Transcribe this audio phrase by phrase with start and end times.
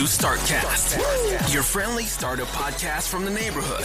[0.00, 3.84] To StartCast, your friendly startup podcast from the neighborhood.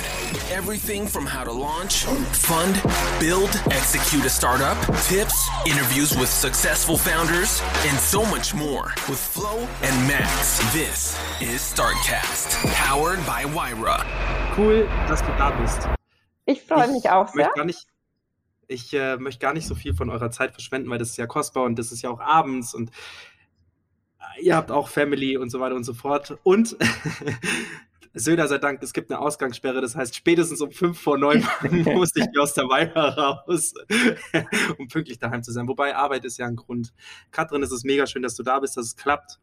[0.50, 2.82] Everything from how to launch, fund,
[3.20, 4.78] build, execute a startup,
[5.08, 10.60] tips, interviews with successful founders, and so much more with Flo and Max.
[10.72, 14.06] This is StartCast, powered by Wyra.
[14.56, 15.86] Cool, dass du da bist.
[16.46, 17.48] Ich freue mich auch sehr.
[17.48, 17.88] Möchte gar nicht,
[18.70, 21.28] ich äh, möchte gar nicht so viel von eurer Zeit verschwenden, weil das ist ja
[21.28, 22.90] kostbar und das ist ja auch abends und
[24.42, 26.38] ihr habt auch Family und so weiter und so fort.
[26.44, 26.78] Und
[28.18, 31.46] Söder sei Dank, es gibt eine Ausgangssperre, das heißt, spätestens um fünf vor neun
[31.96, 33.74] muss ich aus der Weiher raus,
[34.78, 35.68] um pünktlich daheim zu sein.
[35.68, 36.94] Wobei Arbeit ist ja ein Grund.
[37.32, 39.42] Katrin, es ist mega schön, dass du da bist, dass es klappt,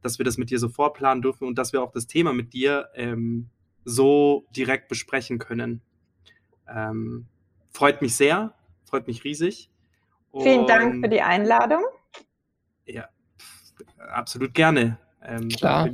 [0.00, 2.54] dass wir das mit dir so vorplanen dürfen und dass wir auch das Thema mit
[2.54, 3.50] dir ähm,
[3.84, 5.82] so direkt besprechen können.
[6.66, 7.26] Ähm,
[7.72, 9.70] freut mich sehr, freut mich riesig.
[10.40, 11.84] Vielen Dank für die Einladung.
[12.86, 13.08] Ja,
[13.98, 14.98] absolut gerne.
[15.22, 15.90] Ähm, Klar.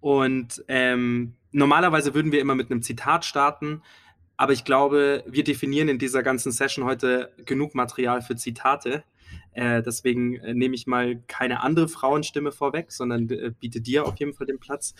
[0.00, 3.82] Und ähm, normalerweise würden wir immer mit einem Zitat starten,
[4.36, 9.04] aber ich glaube, wir definieren in dieser ganzen Session heute genug Material für Zitate.
[9.52, 14.18] Äh, deswegen äh, nehme ich mal keine andere Frauenstimme vorweg, sondern äh, biete dir auf
[14.18, 14.94] jeden Fall den Platz.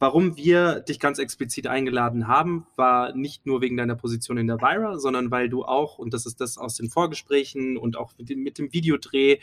[0.00, 4.58] Warum wir dich ganz explizit eingeladen haben, war nicht nur wegen deiner Position in der
[4.58, 8.30] Vira, sondern weil du auch, und das ist das aus den Vorgesprächen und auch mit
[8.30, 9.40] dem, mit dem Videodreh,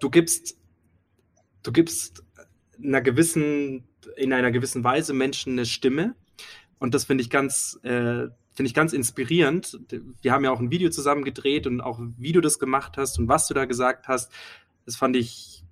[0.00, 0.58] du gibst,
[1.62, 2.24] du gibst
[2.82, 3.84] einer gewissen,
[4.16, 6.16] in einer gewissen Weise Menschen eine Stimme.
[6.78, 9.78] Und das finde ich ganz, äh, finde ich ganz inspirierend.
[10.22, 13.18] Wir haben ja auch ein Video zusammen gedreht und auch wie du das gemacht hast
[13.18, 14.32] und was du da gesagt hast.
[14.86, 15.62] Das fand ich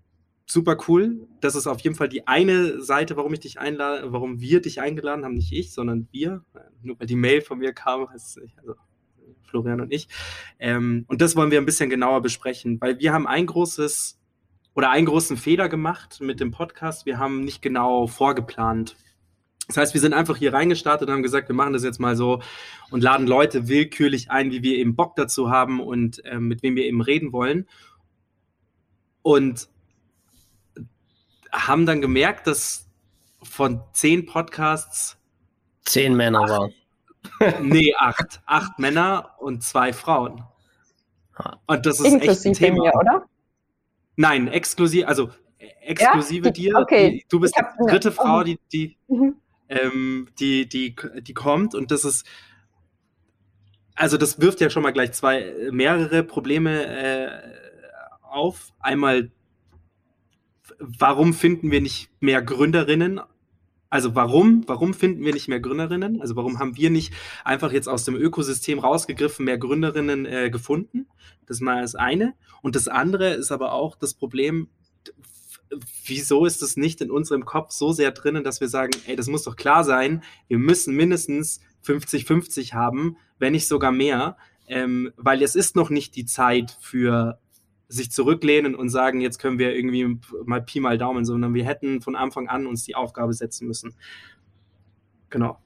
[0.47, 1.27] super cool.
[1.41, 4.81] Das ist auf jeden Fall die eine Seite, warum ich dich einlade, warum wir dich
[4.81, 6.45] eingeladen haben, nicht ich, sondern wir.
[6.83, 8.41] Nur weil die Mail von mir kam, also
[9.45, 10.09] Florian und ich.
[10.59, 14.18] Ähm, und das wollen wir ein bisschen genauer besprechen, weil wir haben ein großes
[14.79, 17.05] oder einen großen Fehler gemacht mit dem Podcast.
[17.05, 18.95] Wir haben nicht genau vorgeplant.
[19.67, 22.15] Das heißt, wir sind einfach hier reingestartet und haben gesagt, wir machen das jetzt mal
[22.15, 22.41] so
[22.93, 26.77] und laden Leute willkürlich ein, wie wir eben Bock dazu haben und äh, mit wem
[26.77, 27.67] wir eben reden wollen.
[29.23, 29.69] Und
[31.51, 32.89] haben dann gemerkt, dass
[33.43, 35.19] von zehn Podcasts
[35.87, 36.73] zehn Männer acht, waren.
[37.69, 38.43] nee, acht.
[38.47, 40.45] Acht Männer und zwei Frauen.
[41.67, 42.85] Und das ist Inklusive echt ein Thema.
[42.85, 43.28] Mir, oder?
[44.21, 45.31] Nein, exklusiv, also
[45.81, 46.51] exklusive ja?
[46.51, 46.75] dir.
[46.75, 47.25] Okay.
[47.29, 49.37] Du bist die dritte Frau, die, die, mhm.
[49.69, 52.27] ähm, die, die, die kommt und das ist,
[53.95, 57.31] also das wirft ja schon mal gleich zwei, mehrere Probleme äh,
[58.23, 58.73] auf.
[58.81, 59.31] Einmal,
[60.81, 63.21] warum finden wir nicht mehr Gründerinnen
[63.91, 66.21] also warum, warum finden wir nicht mehr Gründerinnen?
[66.21, 67.15] Also warum haben wir nicht
[67.45, 71.07] einfach jetzt aus dem Ökosystem rausgegriffen mehr Gründerinnen äh, gefunden?
[71.47, 72.35] Das mal das eine.
[72.61, 74.69] Und das andere ist aber auch das Problem,
[76.05, 79.29] wieso ist es nicht in unserem Kopf so sehr drinnen, dass wir sagen, ey, das
[79.29, 84.37] muss doch klar sein, wir müssen mindestens 50-50 haben, wenn nicht sogar mehr,
[84.67, 87.39] ähm, weil es ist noch nicht die Zeit für
[87.89, 92.03] sich zurücklehnen und sagen, jetzt können wir irgendwie mal Pi mal Daumen, sondern wir hätten
[92.03, 93.95] von Anfang an uns die Aufgabe setzen müssen.
[95.31, 95.59] Genau.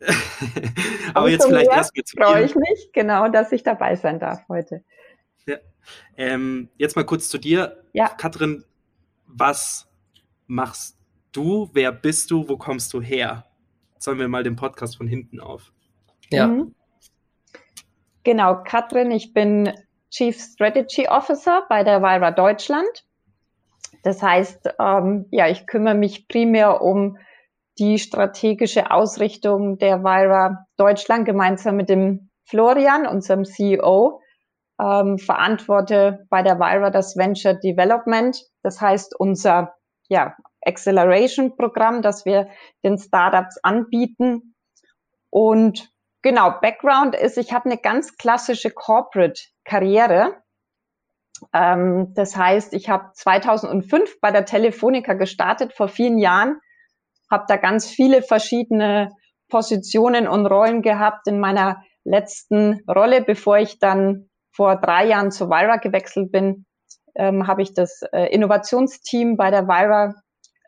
[1.14, 4.84] Aber jetzt vielleicht erstmal zu freue ich mich, genau, dass ich dabei sein darf heute.
[5.46, 5.56] Ja.
[6.16, 7.84] Ähm, jetzt mal kurz zu dir.
[7.92, 8.08] Ja.
[8.08, 8.64] Katrin,
[9.26, 9.88] was
[10.46, 10.98] machst
[11.32, 11.70] du?
[11.72, 12.48] Wer bist du?
[12.48, 13.46] Wo kommst du her?
[13.98, 15.72] Sollen wir mal den Podcast von hinten auf?
[16.30, 16.46] Ja.
[16.46, 16.74] Mhm.
[18.22, 19.72] Genau, Katrin, ich bin
[20.10, 23.04] Chief Strategy Officer bei der Vira Deutschland.
[24.02, 27.18] Das heißt, ähm, ja, ich kümmere mich primär um
[27.78, 34.20] die strategische Ausrichtung der Vira Deutschland gemeinsam mit dem Florian, unserem CEO,
[34.80, 38.40] ähm, verantworte bei der Vira das Venture Development.
[38.62, 39.74] Das heißt, unser
[40.08, 42.48] ja, Acceleration Programm, das wir
[42.84, 44.54] den Startups anbieten.
[45.30, 45.90] Und
[46.22, 50.36] genau, Background ist, ich habe eine ganz klassische Corporate Karriere.
[51.52, 56.60] Ähm, das heißt, ich habe 2005 bei der Telefonica gestartet, vor vielen Jahren,
[57.30, 59.10] habe da ganz viele verschiedene
[59.48, 65.48] Positionen und Rollen gehabt in meiner letzten Rolle, bevor ich dann vor drei Jahren zu
[65.48, 66.66] Vira gewechselt bin,
[67.14, 70.14] ähm, habe ich das äh, Innovationsteam bei der Vira,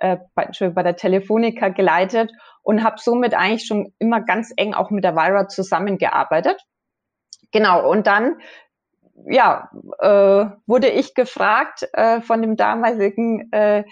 [0.01, 2.33] äh, bei, der Telefonica geleitet
[2.63, 6.61] und habe somit eigentlich schon immer ganz eng auch mit der Vira zusammengearbeitet.
[7.53, 8.37] Genau, und dann
[9.27, 13.85] ja, äh, wurde ich gefragt äh, von dem damaligen äh,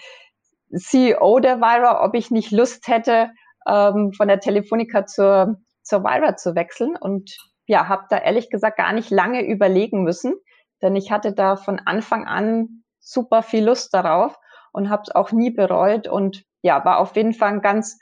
[0.75, 3.29] CEO der Vira, ob ich nicht Lust hätte,
[3.67, 6.95] ähm, von der Telefonica zur, zur Vira zu wechseln.
[6.95, 10.33] Und ja, habe da ehrlich gesagt gar nicht lange überlegen müssen,
[10.81, 14.35] denn ich hatte da von Anfang an super viel Lust darauf
[14.71, 16.07] und habe es auch nie bereut.
[16.07, 17.99] Und ja, war auf jeden Fall ein ganz,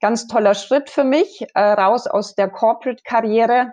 [0.00, 3.72] ganz toller Schritt für mich, äh, raus aus der Corporate-Karriere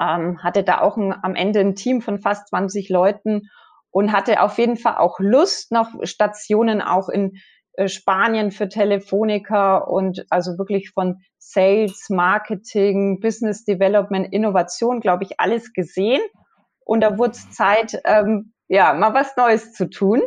[0.00, 3.48] ähm, hatte da auch ein, am Ende ein Team von fast 20 Leuten
[3.90, 7.38] und hatte auf jeden Fall auch Lust, noch Stationen auch in
[7.74, 15.38] äh, Spanien für Telefonica und also wirklich von Sales, Marketing, Business Development, Innovation, glaube ich,
[15.38, 16.22] alles gesehen.
[16.84, 20.22] Und da wurde es Zeit, ähm, ja, mal was Neues zu tun.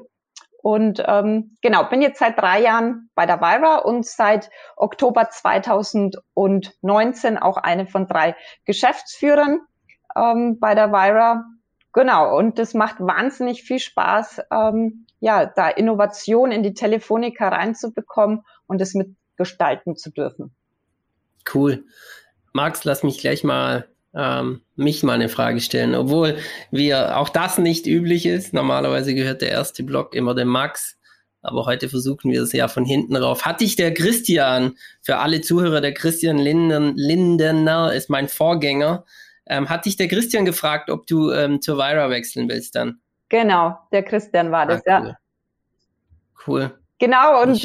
[0.61, 7.37] Und ähm, genau, bin jetzt seit drei Jahren bei der Vira und seit Oktober 2019
[7.37, 9.61] auch eine von drei Geschäftsführern
[10.15, 11.45] ähm, bei der Vira.
[11.93, 18.43] Genau, und das macht wahnsinnig viel Spaß, ähm, ja, da Innovation in die Telefonica reinzubekommen
[18.67, 20.53] und es mitgestalten zu dürfen.
[21.51, 21.85] Cool.
[22.53, 26.37] Max, lass mich gleich mal ähm, mich mal eine Frage stellen, obwohl
[26.71, 28.53] wir auch das nicht üblich ist.
[28.53, 30.97] Normalerweise gehört der erste Block immer dem Max,
[31.41, 33.45] aber heute versuchen wir es ja von hinten rauf.
[33.45, 39.05] Hat dich der Christian, für alle Zuhörer, der Christian Linden, Lindener ist mein Vorgänger,
[39.45, 42.99] ähm, hat dich der Christian gefragt, ob du ähm, zur Vira wechseln willst dann?
[43.29, 45.07] Genau, der Christian war das, ah, cool.
[45.07, 45.17] ja.
[46.47, 46.79] Cool.
[46.99, 47.63] Genau, und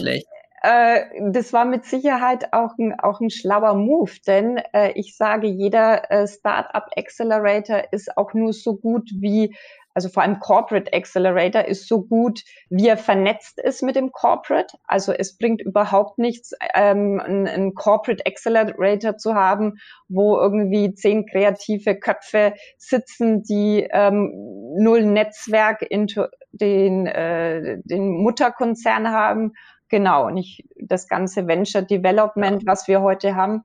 [0.62, 5.46] äh, das war mit Sicherheit auch ein, auch ein schlauer Move, denn äh, ich sage,
[5.46, 9.54] jeder äh, Startup Accelerator ist auch nur so gut wie
[9.94, 14.78] also vor allem Corporate Accelerator ist so gut, wie er vernetzt ist mit dem Corporate.
[14.86, 19.78] Also es bringt überhaupt nichts, ähm, einen, Corporate Accelerator zu haben,
[20.08, 24.32] wo irgendwie zehn kreative Köpfe sitzen, die ähm,
[24.78, 29.52] null Netzwerk into den, äh, den Mutterkonzern haben
[29.92, 33.62] Genau, nicht das ganze Venture Development, was wir heute haben.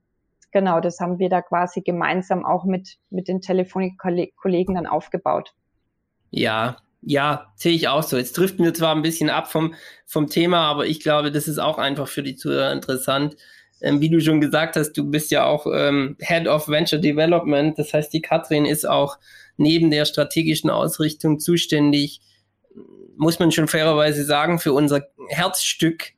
[0.51, 5.53] Genau, das haben wir da quasi gemeinsam auch mit, mit den Telefonik-Kollegen dann aufgebaut.
[6.29, 8.17] Ja, Ja, sehe ich auch so.
[8.17, 9.73] Jetzt trifft mir zwar ein bisschen ab vom,
[10.05, 13.37] vom Thema, aber ich glaube, das ist auch einfach für die Zuhörer interessant.
[13.79, 17.79] Ähm, wie du schon gesagt hast, du bist ja auch ähm, Head of Venture Development.
[17.79, 19.17] Das heißt, die Katrin ist auch
[19.55, 22.19] neben der strategischen Ausrichtung zuständig,
[23.15, 26.16] muss man schon fairerweise sagen, für unser Herzstück,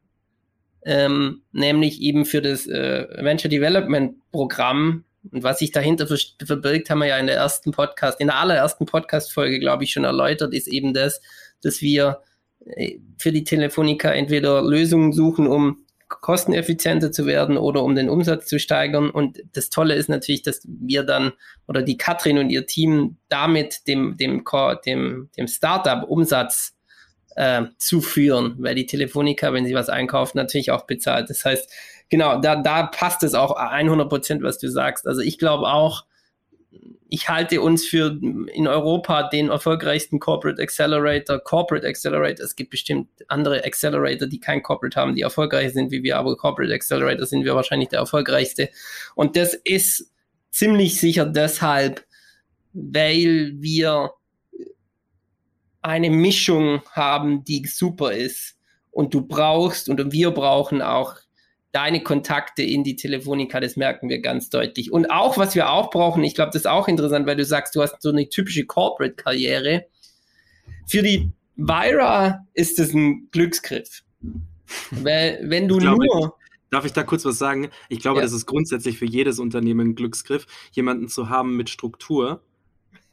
[0.90, 7.00] ähm, nämlich eben für das äh, Venture Development Programm, und was sich dahinter verbirgt, haben
[7.00, 10.68] wir ja in der ersten Podcast, in der allerersten Podcast-Folge, glaube ich, schon erläutert, ist
[10.68, 11.22] eben das,
[11.62, 12.22] dass wir
[12.66, 18.48] äh, für die Telefonica entweder Lösungen suchen, um kosteneffizienter zu werden oder um den Umsatz
[18.48, 19.12] zu steigern.
[19.12, 21.34] Und das Tolle ist natürlich, dass wir dann
[21.68, 24.44] oder die Katrin und ihr Team damit dem, dem,
[24.86, 26.79] dem, dem Startup-Umsatz
[27.40, 31.30] äh, zuführen, weil die Telefonica, wenn sie was einkauft, natürlich auch bezahlt.
[31.30, 31.72] Das heißt,
[32.10, 35.08] genau, da, da passt es auch 100 Prozent, was du sagst.
[35.08, 36.04] Also ich glaube auch,
[37.08, 38.20] ich halte uns für
[38.54, 42.44] in Europa den erfolgreichsten Corporate Accelerator, Corporate Accelerator.
[42.44, 46.36] Es gibt bestimmt andere Accelerator, die kein Corporate haben, die erfolgreich sind wie wir, aber
[46.36, 48.70] Corporate Accelerator sind wir wahrscheinlich der erfolgreichste.
[49.16, 50.12] Und das ist
[50.52, 52.06] ziemlich sicher deshalb,
[52.74, 54.12] weil wir
[55.82, 58.56] eine Mischung haben, die super ist.
[58.92, 61.16] Und du brauchst und wir brauchen auch
[61.72, 64.92] deine Kontakte in die Telefonica, das merken wir ganz deutlich.
[64.92, 67.76] Und auch, was wir auch brauchen, ich glaube, das ist auch interessant, weil du sagst,
[67.76, 69.86] du hast so eine typische Corporate-Karriere.
[70.88, 74.04] Für die Vira ist das ein Glücksgriff.
[74.92, 76.36] weil, wenn du glaube, nur.
[76.72, 77.70] Darf ich da kurz was sagen?
[77.88, 78.24] Ich glaube, ja.
[78.24, 82.44] das ist grundsätzlich für jedes Unternehmen ein Glücksgriff, jemanden zu haben mit Struktur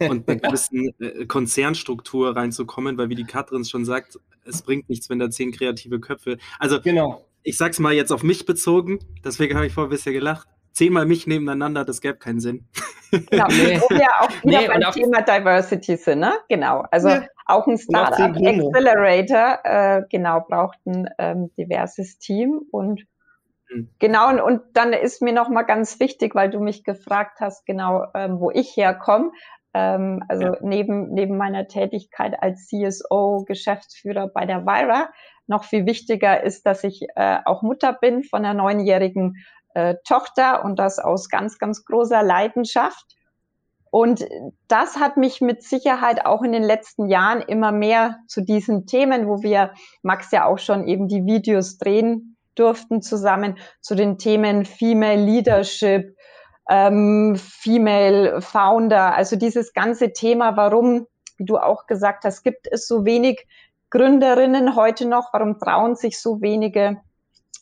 [0.01, 5.11] und einer gewissen äh, Konzernstruktur reinzukommen, weil wie die Katrin schon sagt, es bringt nichts,
[5.11, 6.39] wenn da zehn kreative Köpfe.
[6.59, 10.13] Also genau ich sag's mal jetzt auf mich bezogen, deswegen habe ich vorher ein bisschen
[10.13, 10.49] gelacht.
[10.73, 12.69] Zehnmal mich nebeneinander, das gäbe keinen Sinn.
[13.11, 13.81] Genau, nee.
[13.81, 16.35] wo wir auch wieder nee, beim Thema Diversity sind, ne?
[16.49, 16.85] Genau.
[16.91, 17.25] Also ja.
[17.47, 23.07] auch ein Startup Accelerator, äh, genau, braucht ein ähm, diverses Team und
[23.71, 23.89] mhm.
[24.01, 27.65] Genau, und, und dann ist mir noch mal ganz wichtig, weil du mich gefragt hast,
[27.65, 29.31] genau, ähm, wo ich herkomme.
[29.77, 30.57] Ähm, also ja.
[30.63, 35.11] neben, neben meiner Tätigkeit als CSO, Geschäftsführer bei der Vira,
[35.47, 40.65] noch viel wichtiger ist, dass ich äh, auch Mutter bin von einer neunjährigen äh, Tochter
[40.65, 43.05] und das aus ganz, ganz großer Leidenschaft.
[43.91, 44.27] Und
[44.67, 49.29] das hat mich mit Sicherheit auch in den letzten Jahren immer mehr zu diesen Themen,
[49.29, 54.65] wo wir, Max ja auch schon eben die Videos drehen durften zusammen, zu den Themen
[54.65, 56.16] Female Leadership,
[56.69, 61.07] ähm, Female Founder, also dieses ganze Thema, warum,
[61.37, 63.47] wie du auch gesagt hast, gibt es so wenig
[63.91, 65.33] Gründerinnen heute noch?
[65.33, 66.99] Warum trauen sich so wenige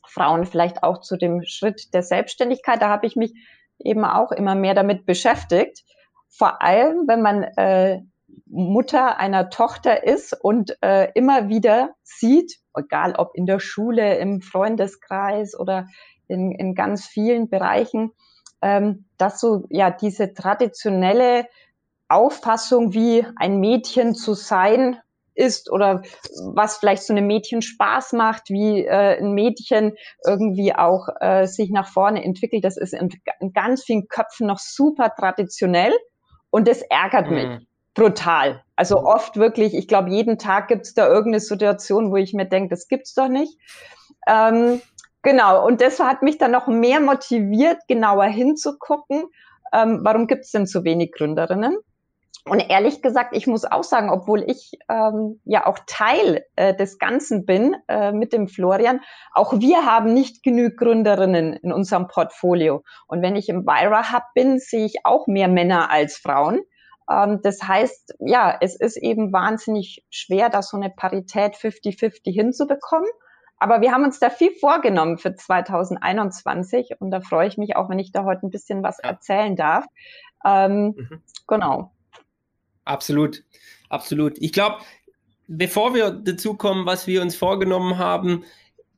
[0.06, 2.80] Frauen vielleicht auch zu dem Schritt der Selbstständigkeit?
[2.80, 3.34] Da habe ich mich
[3.78, 5.84] eben auch immer mehr damit beschäftigt.
[6.28, 8.00] Vor allem, wenn man äh,
[8.46, 14.40] Mutter einer Tochter ist und äh, immer wieder sieht, egal ob in der Schule, im
[14.40, 15.86] Freundeskreis oder
[16.28, 18.12] in, in ganz vielen Bereichen,
[18.64, 21.46] ähm, dass so ja diese traditionelle
[22.08, 24.98] Auffassung, wie ein Mädchen zu sein,
[25.34, 26.02] ist oder
[26.54, 31.70] was vielleicht so einem Mädchen Spaß macht, wie äh, ein Mädchen irgendwie auch äh, sich
[31.70, 32.64] nach vorne entwickelt.
[32.64, 35.92] Das ist in, in ganz vielen Köpfen noch super traditionell
[36.50, 37.34] und das ärgert mhm.
[37.34, 38.62] mich brutal.
[38.76, 39.06] Also mhm.
[39.06, 42.70] oft wirklich, ich glaube, jeden Tag gibt es da irgendeine Situation, wo ich mir denke,
[42.70, 43.58] das gibt's doch nicht.
[44.26, 44.80] Ähm,
[45.24, 49.24] genau, und das hat mich dann noch mehr motiviert, genauer hinzugucken.
[49.72, 51.76] Ähm, warum gibt es denn so wenig Gründerinnen?
[52.46, 56.98] Und ehrlich gesagt, ich muss auch sagen, obwohl ich ähm, ja auch Teil äh, des
[56.98, 59.00] Ganzen bin äh, mit dem Florian,
[59.32, 62.82] auch wir haben nicht genug Gründerinnen in unserem Portfolio.
[63.06, 66.60] Und wenn ich im Vira Hub bin, sehe ich auch mehr Männer als Frauen.
[67.10, 73.08] Ähm, das heißt, ja, es ist eben wahnsinnig schwer, da so eine Parität 50-50 hinzubekommen.
[73.58, 77.88] Aber wir haben uns da viel vorgenommen für 2021 und da freue ich mich auch,
[77.88, 79.86] wenn ich da heute ein bisschen was erzählen darf.
[80.44, 81.22] Ähm, mhm.
[81.46, 81.92] Genau.
[82.84, 83.42] Absolut,
[83.88, 84.36] absolut.
[84.38, 84.78] Ich glaube,
[85.46, 88.44] bevor wir dazu kommen, was wir uns vorgenommen haben,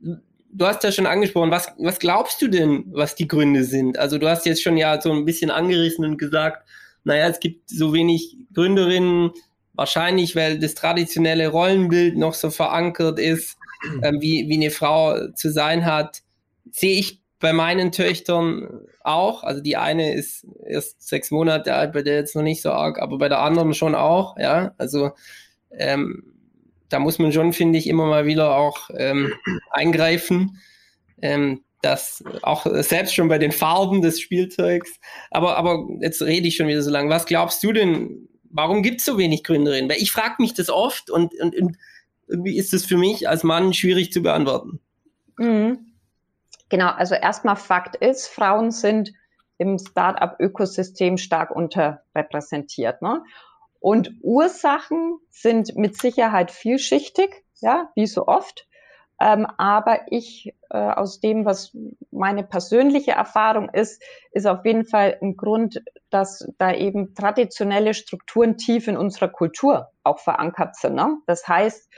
[0.01, 3.99] du hast ja schon angesprochen, was, was glaubst du denn, was die Gründe sind?
[3.99, 6.67] Also du hast jetzt schon ja so ein bisschen angerissen und gesagt,
[7.05, 9.31] naja, es gibt so wenig Gründerinnen,
[9.75, 13.59] wahrscheinlich, weil das traditionelle Rollenbild noch so verankert ist,
[14.03, 16.23] äh, wie, wie eine Frau zu sein hat.
[16.71, 19.45] Sehe ich bei meinen Töchtern auch.
[19.45, 22.99] Also die eine ist erst sechs Monate alt, bei der jetzt noch nicht so arg,
[23.01, 24.75] aber bei der anderen schon auch, ja.
[24.79, 25.11] Also
[25.71, 26.25] ähm,
[26.89, 29.33] da muss man schon, finde ich, immer mal wieder auch ähm,
[29.71, 30.61] eingreifen.
[31.21, 34.99] Ähm, das auch selbst schon bei den Farben des Spielzeugs.
[35.31, 37.11] Aber, aber jetzt rede ich schon wieder so lange.
[37.11, 39.91] Was glaubst du denn, warum gibt es so wenig Gründerinnen?
[39.91, 41.77] Weil ich frage mich das oft und, und, und
[42.27, 44.81] ist das für mich als Mann schwierig zu beantworten.
[45.37, 45.93] Mhm.
[46.69, 49.13] Genau, also erstmal Fakt ist, Frauen sind
[49.59, 53.03] im Startup-Ökosystem stark unterrepräsentiert.
[53.03, 53.23] Ne?
[53.79, 58.67] Und Ursachen sind mit Sicherheit vielschichtig, ja, wie so oft.
[59.19, 61.77] Ähm, aber ich, äh, aus dem, was
[62.11, 68.59] meine persönliche Erfahrung ist, ist auf jeden Fall ein Grund, dass da eben traditionelle Strukturen
[68.59, 70.95] tief in unserer Kultur auch verankert sind.
[70.95, 71.17] Ne?
[71.27, 71.91] Das heißt,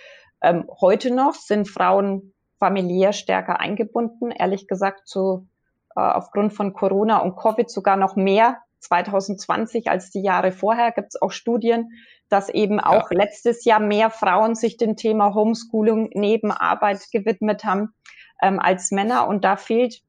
[0.43, 5.49] ähm, heute noch sind Frauen familiär stärker eingebunden, ehrlich gesagt, zu,
[5.97, 10.93] äh, aufgrund von Corona und Covid sogar noch mehr 2020 als die Jahre vorher.
[10.93, 11.91] Gibt es auch Studien,
[12.29, 13.19] dass eben auch ja.
[13.19, 17.95] letztes Jahr mehr Frauen sich dem Thema Homeschooling neben Arbeit gewidmet haben
[18.43, 19.29] ähm, als Männer.
[19.29, 20.03] Und da fehlt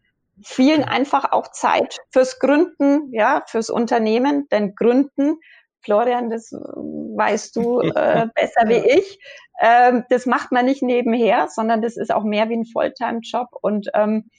[0.44, 4.48] vielen einfach auch Zeit fürs Gründen, ja, fürs Unternehmen.
[4.50, 5.38] Denn Gründen,
[5.82, 9.20] Florian, das weißt du äh, besser wie ich,
[9.62, 13.50] ähm, das macht man nicht nebenher, sondern das ist auch mehr wie ein Volltime-Job.
[13.62, 14.30] Und ähm,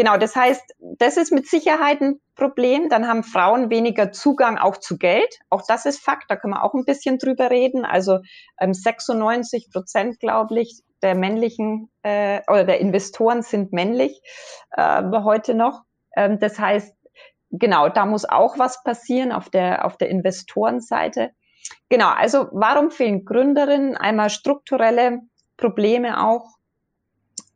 [0.00, 2.88] Genau, das heißt, das ist mit Sicherheit ein Problem.
[2.88, 5.28] Dann haben Frauen weniger Zugang auch zu Geld.
[5.50, 7.84] Auch das ist Fakt, da können wir auch ein bisschen drüber reden.
[7.84, 8.20] Also
[8.58, 14.22] ähm, 96 Prozent, glaube ich, der männlichen äh, oder der Investoren sind männlich
[14.70, 15.82] äh, heute noch.
[16.16, 16.96] Ähm, das heißt,
[17.50, 21.32] genau, da muss auch was passieren auf der, auf der Investorenseite.
[21.90, 23.98] Genau, also warum fehlen Gründerinnen?
[23.98, 25.20] Einmal strukturelle
[25.58, 26.46] Probleme auch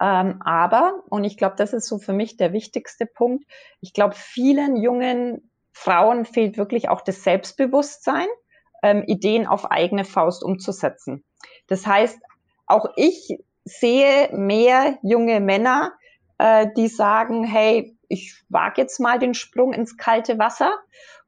[0.01, 3.45] ähm, aber, und ich glaube, das ist so für mich der wichtigste Punkt,
[3.81, 8.27] ich glaube, vielen jungen Frauen fehlt wirklich auch das Selbstbewusstsein,
[8.83, 11.25] ähm, Ideen auf eigene Faust umzusetzen.
[11.69, 12.19] Das heißt,
[12.67, 15.93] auch ich sehe mehr junge Männer,
[16.39, 20.73] äh, die sagen, hey, ich wage jetzt mal den Sprung ins kalte Wasser.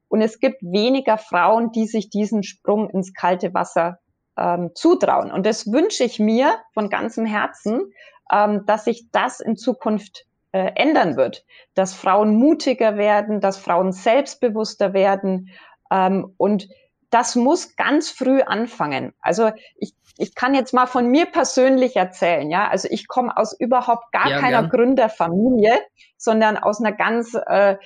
[0.07, 3.99] Und es gibt weniger Frauen, die sich diesen Sprung ins kalte Wasser
[4.37, 5.31] ähm, zutrauen.
[5.31, 7.91] Und das wünsche ich mir von ganzem Herzen,
[8.31, 13.91] ähm, dass sich das in Zukunft äh, ändern wird, dass Frauen mutiger werden, dass Frauen
[13.91, 15.49] selbstbewusster werden
[15.91, 16.67] ähm, und
[17.09, 19.13] das muss ganz früh anfangen.
[19.21, 22.67] Also ich, ich kann jetzt mal von mir persönlich erzählen, ja.
[22.67, 24.69] Also ich komme aus überhaupt gar ja, keiner gern.
[24.69, 25.79] Gründerfamilie,
[26.17, 27.77] sondern aus einer ganz äh,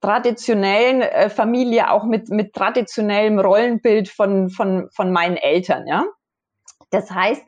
[0.00, 6.04] traditionellen äh, Familie, auch mit, mit traditionellem Rollenbild von, von, von meinen Eltern, ja.
[6.90, 7.42] Das heißt,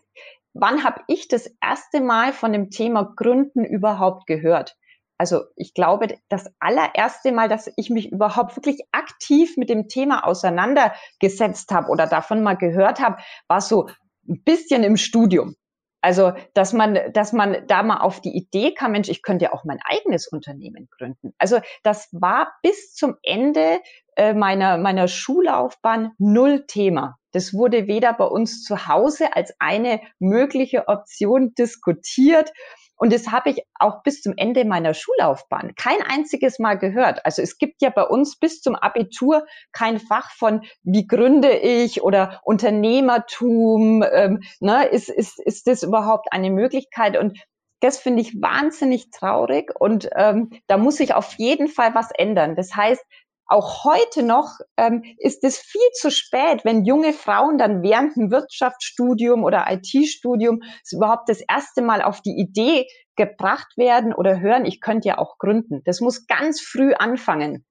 [0.60, 4.76] wann habe ich das erste Mal von dem Thema Gründen überhaupt gehört?
[5.18, 10.24] Also ich glaube, das allererste Mal, dass ich mich überhaupt wirklich aktiv mit dem Thema
[10.24, 13.16] auseinandergesetzt habe oder davon mal gehört habe,
[13.48, 13.88] war so
[14.28, 15.56] ein bisschen im Studium.
[16.00, 19.52] Also, dass man, dass man da mal auf die Idee kam, Mensch, ich könnte ja
[19.52, 21.34] auch mein eigenes Unternehmen gründen.
[21.38, 23.80] Also, das war bis zum Ende
[24.14, 27.16] äh, meiner, meiner Schullaufbahn null Thema.
[27.32, 32.52] Das wurde weder bei uns zu Hause als eine mögliche Option diskutiert.
[32.96, 37.24] Und das habe ich auch bis zum Ende meiner Schullaufbahn kein einziges Mal gehört.
[37.24, 42.02] Also es gibt ja bei uns bis zum Abitur kein Fach von, wie gründe ich
[42.02, 44.04] oder Unternehmertum.
[44.10, 47.16] Ähm, ne, ist, ist, ist das überhaupt eine Möglichkeit?
[47.16, 47.38] Und
[47.80, 52.56] das finde ich wahnsinnig traurig und ähm, da muss sich auf jeden Fall was ändern.
[52.56, 53.04] Das heißt,
[53.48, 58.30] auch heute noch ähm, ist es viel zu spät, wenn junge Frauen dann während dem
[58.30, 60.60] Wirtschaftsstudium oder IT-Studium
[60.92, 65.38] überhaupt das erste Mal auf die Idee gebracht werden oder hören, ich könnte ja auch
[65.38, 65.82] gründen.
[65.84, 67.64] Das muss ganz früh anfangen.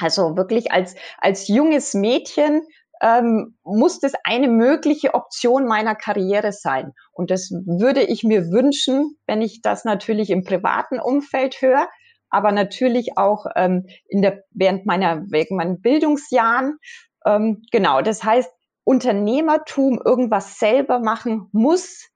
[0.00, 2.62] Also wirklich als, als junges Mädchen
[3.02, 6.92] ähm, muss das eine mögliche Option meiner Karriere sein.
[7.12, 11.88] Und das würde ich mir wünschen, wenn ich das natürlich im privaten Umfeld höre
[12.30, 16.78] aber natürlich auch ähm, in der, während meiner, wegen meinen Bildungsjahren.
[17.24, 18.50] Ähm, genau, das heißt,
[18.84, 22.08] Unternehmertum, irgendwas selber machen, muss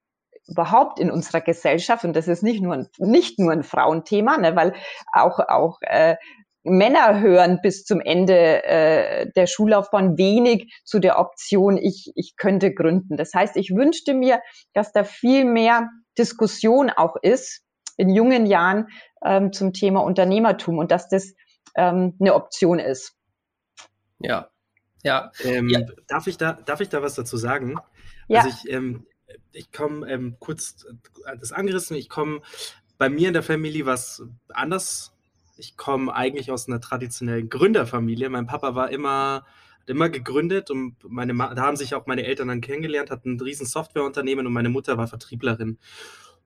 [0.47, 4.57] überhaupt in unserer Gesellschaft, und das ist nicht nur ein, nicht nur ein Frauenthema, ne,
[4.57, 4.75] weil
[5.13, 6.17] auch, auch äh,
[6.63, 12.75] Männer hören bis zum Ende äh, der Schullaufbahn wenig zu der Option, ich, ich könnte
[12.75, 13.17] gründen.
[13.17, 14.41] Das heißt, ich wünschte mir,
[14.75, 17.63] dass da viel mehr Diskussion auch ist
[18.01, 18.89] in jungen Jahren
[19.23, 21.35] ähm, zum Thema Unternehmertum und dass das
[21.77, 23.15] ähm, eine Option ist.
[24.19, 24.49] Ja,
[25.03, 25.31] ja.
[25.45, 25.81] Ähm, ja.
[26.07, 27.77] Darf, ich da, darf ich da was dazu sagen?
[28.29, 28.41] Ja.
[28.41, 29.07] Also ich, ähm,
[29.53, 30.87] ich komme ähm, kurz
[31.27, 32.41] äh, das angerissen, ich komme
[32.97, 35.13] bei mir in der Familie was anders.
[35.59, 38.31] Ich komme eigentlich aus einer traditionellen Gründerfamilie.
[38.31, 39.45] Mein Papa war immer
[39.87, 43.67] immer gegründet und meine da haben sich auch meine Eltern dann kennengelernt, hatten ein riesen
[43.67, 45.79] Softwareunternehmen und meine Mutter war Vertrieblerin.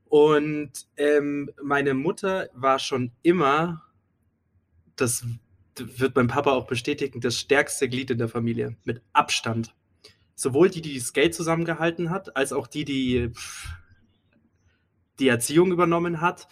[0.08, 3.82] Und ähm, meine Mutter war schon immer,
[4.96, 5.24] das
[5.76, 9.74] wird mein Papa auch bestätigen, das stärkste Glied in der Familie, mit Abstand.
[10.36, 13.32] sowohl die, die das Geld zusammengehalten hat, als auch die, die
[15.18, 16.48] die Erziehung übernommen hat.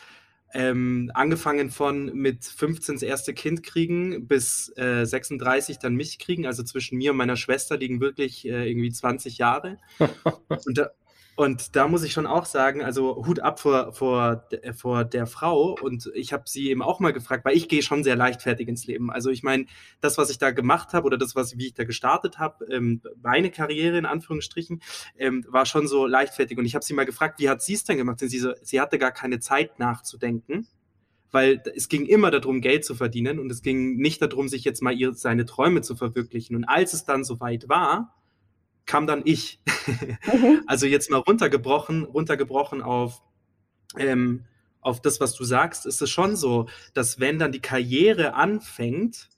[0.54, 6.46] Ähm, angefangen von mit 15 das erste Kind kriegen bis äh, 36 dann mich kriegen.
[6.46, 9.78] Also zwischen mir und meiner Schwester liegen wirklich äh, irgendwie 20 Jahre.
[10.48, 10.90] und da,
[11.34, 14.44] und da muss ich schon auch sagen, also Hut ab vor, vor,
[14.76, 15.74] vor der Frau.
[15.80, 18.86] Und ich habe sie eben auch mal gefragt, weil ich gehe schon sehr leichtfertig ins
[18.86, 19.10] Leben.
[19.10, 19.64] Also ich meine,
[20.02, 23.00] das, was ich da gemacht habe oder das, was wie ich da gestartet habe, ähm,
[23.22, 24.82] meine Karriere in Anführungsstrichen,
[25.16, 26.58] ähm, war schon so leichtfertig.
[26.58, 28.20] Und ich habe sie mal gefragt, wie hat sie es denn gemacht?
[28.20, 30.68] Und sie, so, sie hatte gar keine Zeit nachzudenken
[31.34, 34.82] weil es ging immer darum, Geld zu verdienen und es ging nicht darum, sich jetzt
[34.82, 36.54] mal ihr, seine Träume zu verwirklichen.
[36.54, 38.14] Und als es dann soweit war,
[38.86, 39.60] kam dann ich.
[40.32, 40.62] Mhm.
[40.68, 43.22] Also jetzt mal runtergebrochen, runtergebrochen auf,
[43.98, 44.44] ähm,
[44.80, 49.28] auf das, was du sagst, ist es schon so, dass wenn dann die Karriere anfängt,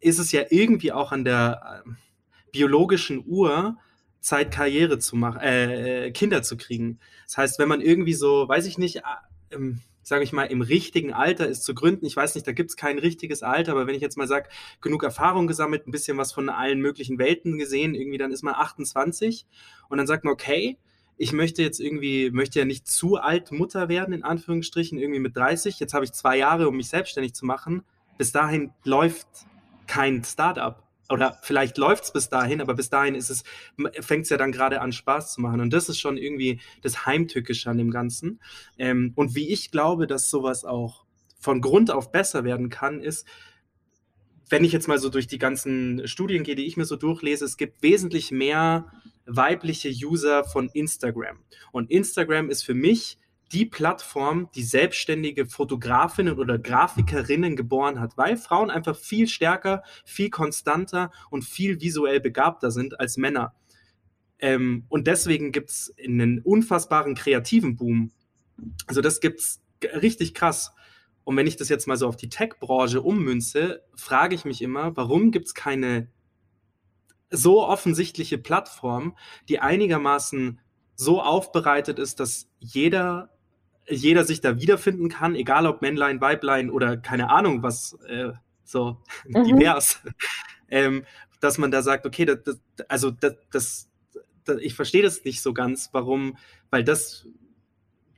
[0.00, 1.90] ist es ja irgendwie auch an der äh,
[2.50, 3.76] biologischen Uhr,
[4.20, 6.98] Zeit Karriere zu machen, äh, Kinder zu kriegen.
[7.26, 9.02] Das heißt, wenn man irgendwie so, weiß ich nicht, äh,
[9.52, 12.06] ähm, sage ich mal, im richtigen Alter ist zu gründen.
[12.06, 14.48] Ich weiß nicht, da gibt es kein richtiges Alter, aber wenn ich jetzt mal sage,
[14.80, 18.54] genug Erfahrung gesammelt, ein bisschen was von allen möglichen Welten gesehen, irgendwie dann ist man
[18.54, 19.46] 28
[19.88, 20.78] und dann sagt man, okay,
[21.16, 25.36] ich möchte jetzt irgendwie, möchte ja nicht zu alt Mutter werden, in Anführungsstrichen, irgendwie mit
[25.36, 25.80] 30.
[25.80, 27.82] Jetzt habe ich zwei Jahre, um mich selbstständig zu machen.
[28.16, 29.26] Bis dahin läuft
[29.88, 33.44] kein Startup oder vielleicht läuft es bis dahin, aber bis dahin ist es,
[34.00, 35.60] fängt es ja dann gerade an, Spaß zu machen.
[35.60, 38.40] Und das ist schon irgendwie das Heimtückische an dem Ganzen.
[38.78, 41.04] Ähm, und wie ich glaube, dass sowas auch
[41.38, 43.26] von Grund auf besser werden kann, ist,
[44.48, 47.44] wenn ich jetzt mal so durch die ganzen Studien gehe, die ich mir so durchlese,
[47.44, 48.86] es gibt wesentlich mehr
[49.26, 51.38] weibliche User von Instagram.
[51.72, 53.18] Und Instagram ist für mich
[53.52, 60.30] die Plattform, die selbstständige Fotografinnen oder Grafikerinnen geboren hat, weil Frauen einfach viel stärker, viel
[60.30, 63.54] konstanter und viel visuell begabter sind als Männer.
[64.38, 68.10] Ähm, und deswegen gibt es einen unfassbaren kreativen Boom.
[68.86, 70.72] Also das gibt es richtig krass.
[71.24, 74.96] Und wenn ich das jetzt mal so auf die Tech-Branche ummünze, frage ich mich immer,
[74.96, 76.08] warum gibt es keine
[77.30, 79.16] so offensichtliche Plattform,
[79.48, 80.60] die einigermaßen
[80.94, 83.35] so aufbereitet ist, dass jeder
[83.88, 88.32] jeder sich da wiederfinden kann, egal ob Männlein, Weiblein oder keine Ahnung was, äh,
[88.64, 89.44] so mhm.
[89.44, 90.00] divers,
[90.68, 91.04] ähm,
[91.40, 93.88] dass man da sagt, okay, das, das, also das, das,
[94.60, 96.36] ich verstehe das nicht so ganz, warum,
[96.70, 97.26] weil das,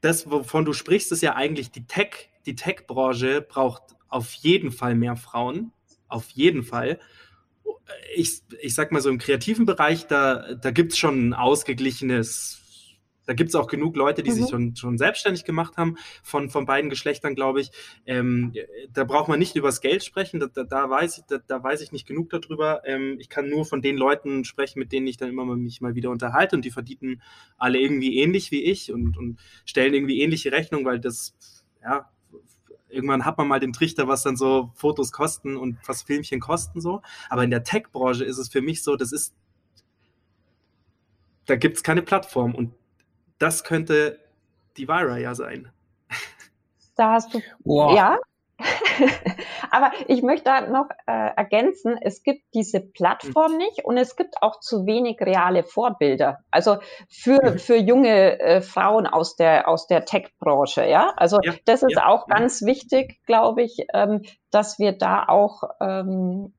[0.01, 4.95] das, wovon du sprichst, ist ja eigentlich die Tech, die Tech-Branche braucht auf jeden Fall
[4.95, 5.73] mehr Frauen,
[6.09, 6.99] auf jeden Fall.
[8.15, 12.63] Ich, ich sag mal so im kreativen Bereich, da, da gibt es schon ein ausgeglichenes
[13.29, 14.35] da gibt es auch genug Leute, die mhm.
[14.35, 17.71] sich schon, schon selbstständig gemacht haben, von, von beiden Geschlechtern, glaube ich.
[18.07, 18.55] Ähm,
[18.91, 21.63] da braucht man nicht über das Geld sprechen, da, da, da weiß ich, da, da,
[21.63, 22.81] weiß ich nicht genug darüber.
[22.87, 25.83] Ähm, ich kann nur von den Leuten sprechen, mit denen ich dann immer mal, mich
[25.83, 27.21] mal wieder unterhalte und die verdienen
[27.59, 31.35] alle irgendwie ähnlich wie ich und, und stellen irgendwie ähnliche Rechnungen, weil das,
[31.83, 32.09] ja,
[32.89, 36.81] irgendwann hat man mal den Trichter, was dann so Fotos kosten und was Filmchen kosten
[36.81, 37.03] so.
[37.29, 39.35] Aber in der Tech-Branche ist es für mich so, das ist,
[41.45, 42.73] da gibt es keine Plattform und
[43.39, 44.19] das könnte
[44.77, 45.71] die Vira ja sein.
[46.97, 47.41] Da hast du.
[47.61, 47.95] Wow.
[47.95, 48.19] Ja.
[49.71, 53.59] Aber ich möchte da noch äh, ergänzen, es gibt diese Plattform mhm.
[53.59, 56.41] nicht und es gibt auch zu wenig reale Vorbilder.
[56.51, 57.59] Also für, mhm.
[57.59, 61.13] für junge äh, Frauen aus der, aus der Tech-Branche, ja.
[61.17, 62.37] Also ja, das ist ja, auch ja.
[62.37, 66.53] ganz wichtig, glaube ich, ähm, dass wir da auch ähm,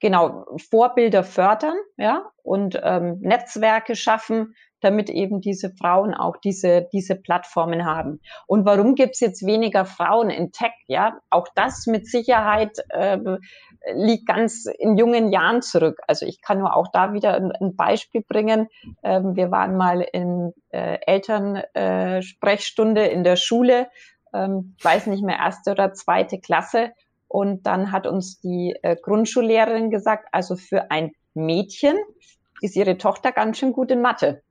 [0.00, 7.16] genau Vorbilder fördern, ja, und ähm, Netzwerke schaffen, damit eben diese Frauen auch diese, diese
[7.16, 8.20] Plattformen haben.
[8.46, 10.72] Und warum gibt's jetzt weniger Frauen in Tech?
[10.86, 13.18] Ja, auch das mit Sicherheit äh,
[13.94, 15.98] liegt ganz in jungen Jahren zurück.
[16.06, 18.68] Also ich kann nur auch da wieder ein, ein Beispiel bringen.
[19.02, 23.88] Ähm, wir waren mal in äh, Elternsprechstunde in der Schule,
[24.32, 26.92] ähm, ich weiß nicht mehr, erste oder zweite Klasse.
[27.28, 31.96] Und dann hat uns die äh, Grundschullehrerin gesagt, also für ein Mädchen
[32.62, 34.42] ist ihre Tochter ganz schön gut in Mathe.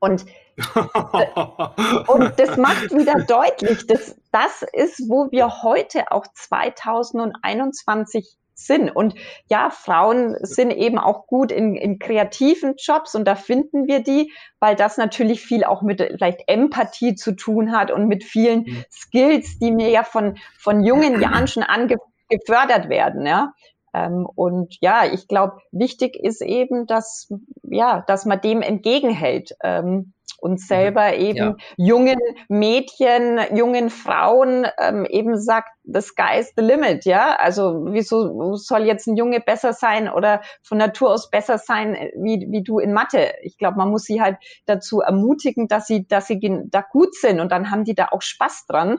[0.00, 0.26] Und,
[2.06, 8.90] und das macht wieder deutlich, dass das ist, wo wir heute auch 2021 sind.
[8.90, 9.14] Und
[9.48, 14.32] ja, Frauen sind eben auch gut in, in kreativen Jobs und da finden wir die,
[14.58, 18.84] weil das natürlich viel auch mit vielleicht Empathie zu tun hat und mit vielen mhm.
[18.90, 23.52] Skills, die mir ja von, von jungen Jahren schon angefördert werden, ja.
[23.98, 27.32] Ähm, und ja, ich glaube, wichtig ist eben, dass,
[27.62, 29.52] ja, dass man dem entgegenhält.
[29.62, 31.56] Ähm, und selber eben ja.
[31.76, 37.34] jungen Mädchen, jungen Frauen ähm, eben sagt, the sky is the limit, ja.
[37.40, 42.46] Also wieso soll jetzt ein Junge besser sein oder von Natur aus besser sein wie,
[42.50, 43.32] wie du in Mathe?
[43.42, 47.40] Ich glaube, man muss sie halt dazu ermutigen, dass sie, dass sie da gut sind
[47.40, 48.98] und dann haben die da auch Spaß dran.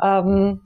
[0.00, 0.62] Ähm,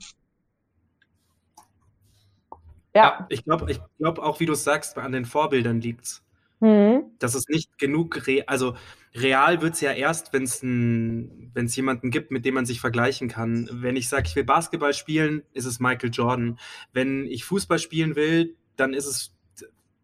[2.93, 3.03] ja.
[3.03, 3.25] ja.
[3.29, 6.23] Ich glaube ich glaub auch, wie du sagst, an den Vorbildern liegt's.
[6.61, 7.05] Mhm.
[7.17, 8.75] Das ist nicht genug, re also
[9.15, 13.67] real wird es ja erst, wenn es jemanden gibt, mit dem man sich vergleichen kann.
[13.71, 16.59] Wenn ich sage, ich will Basketball spielen, ist es Michael Jordan.
[16.93, 19.35] Wenn ich Fußball spielen will, dann ist es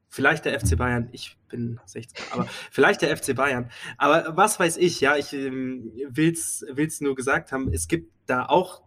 [0.10, 1.10] vielleicht der FC Bayern.
[1.12, 3.70] Ich bin 16, aber vielleicht der FC Bayern.
[4.00, 8.48] Aber was weiß ich, ja, ich ähm, will es nur gesagt haben, es gibt da
[8.48, 8.82] auch,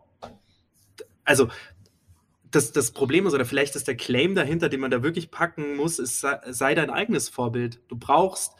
[1.24, 1.48] also
[2.50, 5.76] das, das Problem ist, oder vielleicht ist der Claim dahinter, den man da wirklich packen
[5.76, 7.80] muss, ist, sei dein eigenes Vorbild.
[7.88, 8.54] Du brauchst,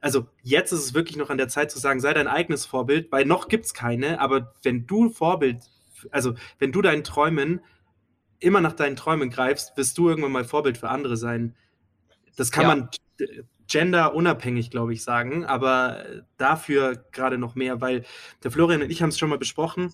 [0.00, 3.12] also jetzt ist es wirklich noch an der Zeit zu sagen, sei dein eigenes Vorbild,
[3.12, 5.58] weil noch gibt es keine, aber wenn du Vorbild,
[6.10, 7.60] also wenn du deinen Träumen
[8.40, 11.56] immer nach deinen Träumen greifst, wirst du irgendwann mal Vorbild für andere sein.
[12.36, 12.68] Das kann ja.
[12.68, 12.88] man
[13.66, 16.04] genderunabhängig, glaube ich, sagen, aber
[16.38, 18.04] dafür gerade noch mehr, weil
[18.42, 19.92] der Florian und ich haben es schon mal besprochen.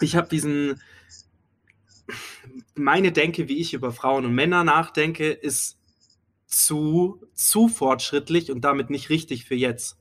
[0.00, 0.80] Ich habe diesen,
[2.74, 5.78] meine Denke, wie ich über Frauen und Männer nachdenke, ist
[6.46, 9.96] zu, zu fortschrittlich und damit nicht richtig für jetzt.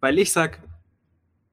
[0.00, 0.58] Weil ich sage,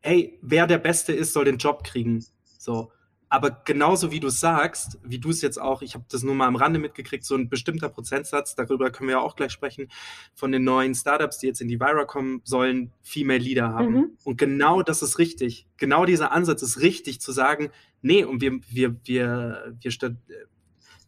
[0.02, 2.26] hey, wer der Beste ist, soll den Job kriegen.
[2.58, 2.92] So.
[3.28, 6.48] Aber genauso wie du sagst, wie du es jetzt auch, ich habe das nur mal
[6.48, 9.90] am Rande mitgekriegt, so ein bestimmter Prozentsatz, darüber können wir ja auch gleich sprechen,
[10.34, 13.94] von den neuen Startups, die jetzt in die Vira kommen, sollen Female Leader haben.
[13.94, 14.18] Mhm.
[14.24, 15.68] Und genau das ist richtig.
[15.78, 20.18] Genau dieser Ansatz ist richtig, zu sagen, nee, und wir, wir, wir, wir,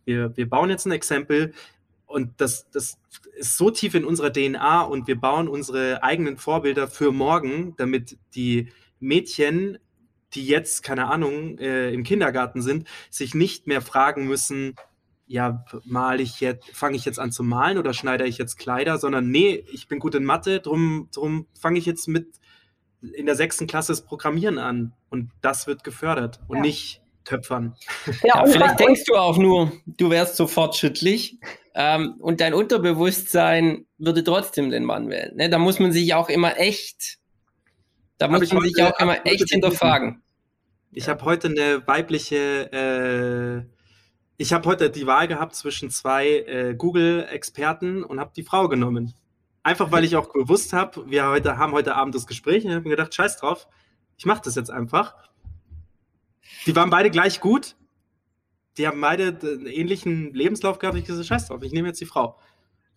[0.05, 1.53] wir, wir bauen jetzt ein Exempel,
[2.07, 2.97] und das, das
[3.35, 8.17] ist so tief in unserer DNA und wir bauen unsere eigenen Vorbilder für morgen, damit
[8.33, 9.77] die Mädchen
[10.33, 14.75] die jetzt, keine Ahnung, äh, im Kindergarten sind, sich nicht mehr fragen müssen,
[15.27, 18.97] ja, male ich jetzt, fange ich jetzt an zu malen oder schneide ich jetzt Kleider,
[18.97, 22.39] sondern nee, ich bin gut in Mathe, drum, drum fange ich jetzt mit
[23.01, 26.61] in der sechsten Klasse das Programmieren an und das wird gefördert und ja.
[26.63, 27.75] nicht Töpfern.
[28.23, 31.37] Ja, ja vielleicht denkst du auch nur, du wärst so fortschrittlich
[31.75, 35.35] ähm, und dein Unterbewusstsein würde trotzdem den Mann wählen.
[35.35, 35.49] Ne?
[35.49, 37.19] Da muss man sich auch immer echt
[38.17, 40.21] da muss man sich auch immer echt hinterfragen.
[40.91, 43.63] Ich habe heute eine weibliche, äh,
[44.37, 49.13] ich habe heute die Wahl gehabt zwischen zwei äh, Google-Experten und habe die Frau genommen.
[49.63, 52.75] Einfach weil ich auch gewusst habe, wir heute, haben heute Abend das Gespräch und ich
[52.75, 53.67] habe mir gedacht, scheiß drauf,
[54.17, 55.15] ich mache das jetzt einfach.
[56.65, 57.75] Die waren beide gleich gut.
[58.77, 60.97] Die haben beide einen ähnlichen Lebenslauf gehabt.
[60.97, 62.39] Ich gesagt, scheiß drauf, ich nehme jetzt die Frau.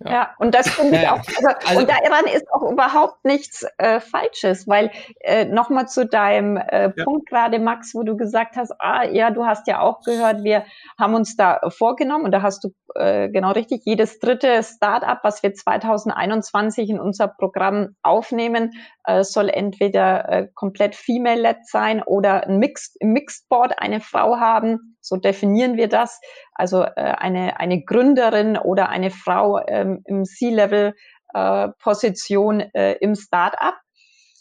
[0.05, 0.13] Ja.
[0.13, 0.35] ja.
[0.39, 4.67] und das finde ich auch, also, also, und daran ist auch überhaupt nichts äh, Falsches,
[4.67, 7.05] weil äh, nochmal zu deinem äh, ja.
[7.05, 10.65] Punkt gerade, Max, wo du gesagt hast, ah ja, du hast ja auch gehört, wir
[10.99, 15.43] haben uns da vorgenommen und da hast du äh, genau richtig, jedes dritte Startup, was
[15.43, 18.73] wir 2021 in unser Programm aufnehmen,
[19.05, 24.39] äh, soll entweder äh, komplett female-led sein oder ein Mixed, im Mixed Board eine Frau
[24.39, 26.21] haben, so definieren wir das.
[26.61, 33.77] Also äh, eine, eine Gründerin oder eine Frau ähm, im C-Level-Position äh, äh, im Startup.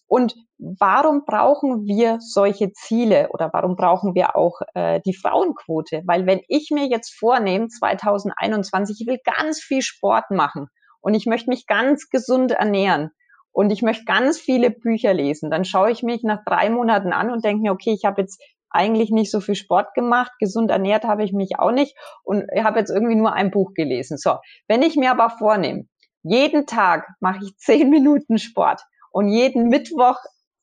[0.05, 6.01] Und warum brauchen wir solche Ziele oder warum brauchen wir auch äh, die Frauenquote?
[6.05, 10.67] Weil wenn ich mir jetzt vornehme, 2021, ich will ganz viel Sport machen
[10.99, 13.11] und ich möchte mich ganz gesund ernähren
[13.53, 17.31] und ich möchte ganz viele Bücher lesen, dann schaue ich mich nach drei Monaten an
[17.31, 21.03] und denke mir, okay, ich habe jetzt eigentlich nicht so viel Sport gemacht, gesund ernährt
[21.03, 24.17] habe ich mich auch nicht und habe jetzt irgendwie nur ein Buch gelesen.
[24.17, 25.85] So, wenn ich mir aber vornehme,
[26.23, 30.17] jeden Tag mache ich zehn Minuten Sport und jeden Mittwoch,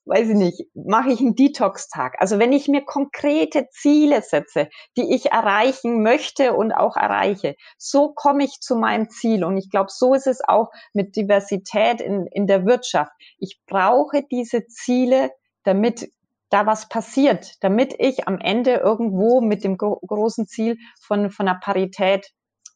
[0.07, 2.15] weiß ich nicht, mache ich einen Detox-Tag.
[2.21, 8.13] Also wenn ich mir konkrete Ziele setze, die ich erreichen möchte und auch erreiche, so
[8.15, 9.45] komme ich zu meinem Ziel.
[9.45, 13.11] Und ich glaube, so ist es auch mit Diversität in, in der Wirtschaft.
[13.39, 15.33] Ich brauche diese Ziele,
[15.65, 16.09] damit
[16.51, 21.47] da was passiert, damit ich am Ende irgendwo mit dem gro großen Ziel von, von
[21.47, 22.31] der Parität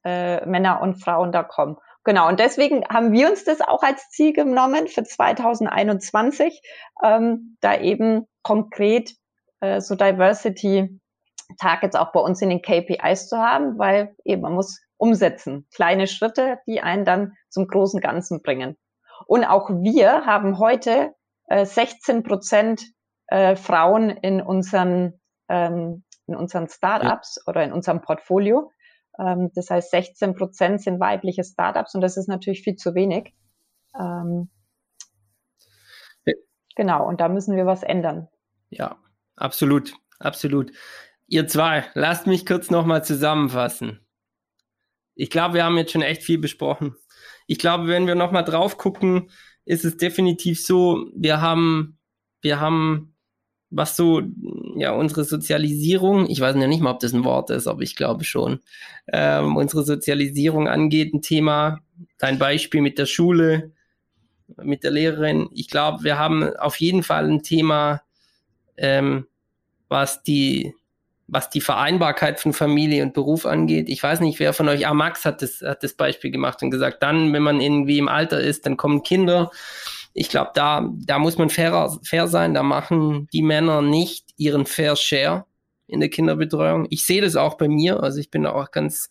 [0.05, 1.77] äh, Männer und Frauen da komme.
[2.05, 6.61] Genau, und deswegen haben wir uns das auch als Ziel genommen für 2021,
[7.05, 9.15] ähm, da eben konkret
[9.61, 11.01] äh, so Diversity
[11.59, 15.67] Targets auch bei uns in den KPIs zu haben, weil eben man muss umsetzen.
[15.75, 18.77] Kleine Schritte, die einen dann zum großen Ganzen bringen.
[19.27, 21.15] Und auch wir haben heute
[21.49, 22.83] äh, 16 Prozent
[23.31, 27.51] äh, Frauen in unseren, ähm, in unseren Startups ja.
[27.51, 28.73] oder in unserem Portfolio.
[29.19, 33.35] Ähm, das heißt, 16 Prozent sind weibliche Startups und das ist natürlich viel zu wenig.
[33.99, 34.51] Ähm,
[36.77, 38.29] genau, und da müssen wir was ändern.
[38.69, 38.97] Ja,
[39.37, 40.73] absolut, absolut.
[41.27, 44.05] Ihr zwei, lasst mich kurz nochmal zusammenfassen.
[45.15, 46.97] Ich glaube, wir haben jetzt schon echt viel besprochen.
[47.47, 49.31] Ich glaube, wenn wir nochmal drauf gucken,
[49.65, 51.99] ist es definitiv so, wir haben,
[52.41, 53.15] wir haben,
[53.71, 54.23] was so,
[54.77, 57.97] ja, unsere Sozialisierung, ich weiß ja nicht mal, ob das ein Wort ist, aber ich
[57.97, 58.61] glaube schon,
[59.13, 61.81] ähm, unsere Sozialisierung angeht, ein Thema,
[62.19, 63.73] dein Beispiel mit der Schule,
[64.63, 65.49] mit der Lehrerin.
[65.55, 68.03] Ich glaube, wir haben auf jeden Fall ein Thema,
[68.77, 69.27] ähm,
[69.89, 70.75] was die
[71.33, 73.89] was die Vereinbarkeit von Familie und Beruf angeht.
[73.89, 76.71] Ich weiß nicht, wer von euch, ah, Max hat das, hat das Beispiel gemacht und
[76.71, 79.53] gesagt, dann, wenn man irgendwie im Alter ist, dann kommen Kinder.
[80.13, 82.55] Ich glaube, da, da muss man fairer, fair sein.
[82.55, 85.45] Da machen die Männer nicht ihren Fair Share
[85.87, 86.87] in der Kinderbetreuung.
[86.91, 88.03] Ich sehe das auch bei mir.
[88.03, 89.11] Also ich bin auch ganz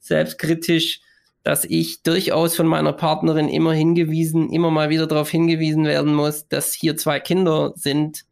[0.00, 1.00] selbstkritisch,
[1.42, 6.48] dass ich durchaus von meiner Partnerin immer hingewiesen, immer mal wieder darauf hingewiesen werden muss,
[6.48, 8.24] dass hier zwei Kinder sind,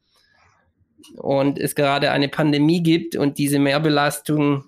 [1.16, 4.64] und es gerade eine Pandemie gibt und diese Mehrbelastung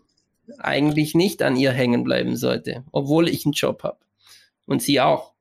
[0.58, 3.98] eigentlich nicht an ihr hängen bleiben sollte, obwohl ich einen Job habe.
[4.66, 5.33] Und sie auch.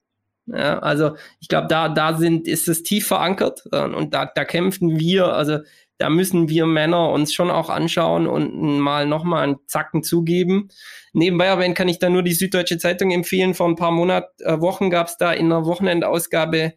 [0.45, 4.43] Ja, also ich glaube, da, da sind, ist es tief verankert äh, und da, da
[4.43, 5.59] kämpfen wir, also
[5.97, 10.69] da müssen wir Männer uns schon auch anschauen und mal nochmal einen Zacken zugeben.
[11.13, 13.53] Nebenbei erwähnt kann ich da nur die Süddeutsche Zeitung empfehlen.
[13.53, 16.73] Vor ein paar Monaten, äh, Wochen gab es da in einer Wochenendausgabe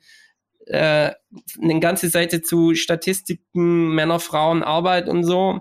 [0.66, 1.10] äh,
[1.60, 5.60] eine ganze Seite zu Statistiken, Männer, Frauen, Arbeit und so.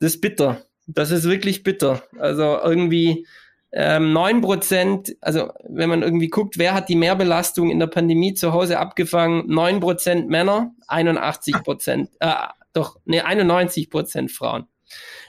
[0.00, 0.62] Das ist bitter.
[0.86, 2.02] Das ist wirklich bitter.
[2.18, 3.26] Also irgendwie
[3.72, 8.52] ähm, 9%, also wenn man irgendwie guckt, wer hat die Mehrbelastung in der Pandemie zu
[8.52, 9.50] Hause abgefangen?
[9.50, 12.34] 9% Männer, 81%, äh,
[12.74, 14.66] doch, ne, 91% Frauen.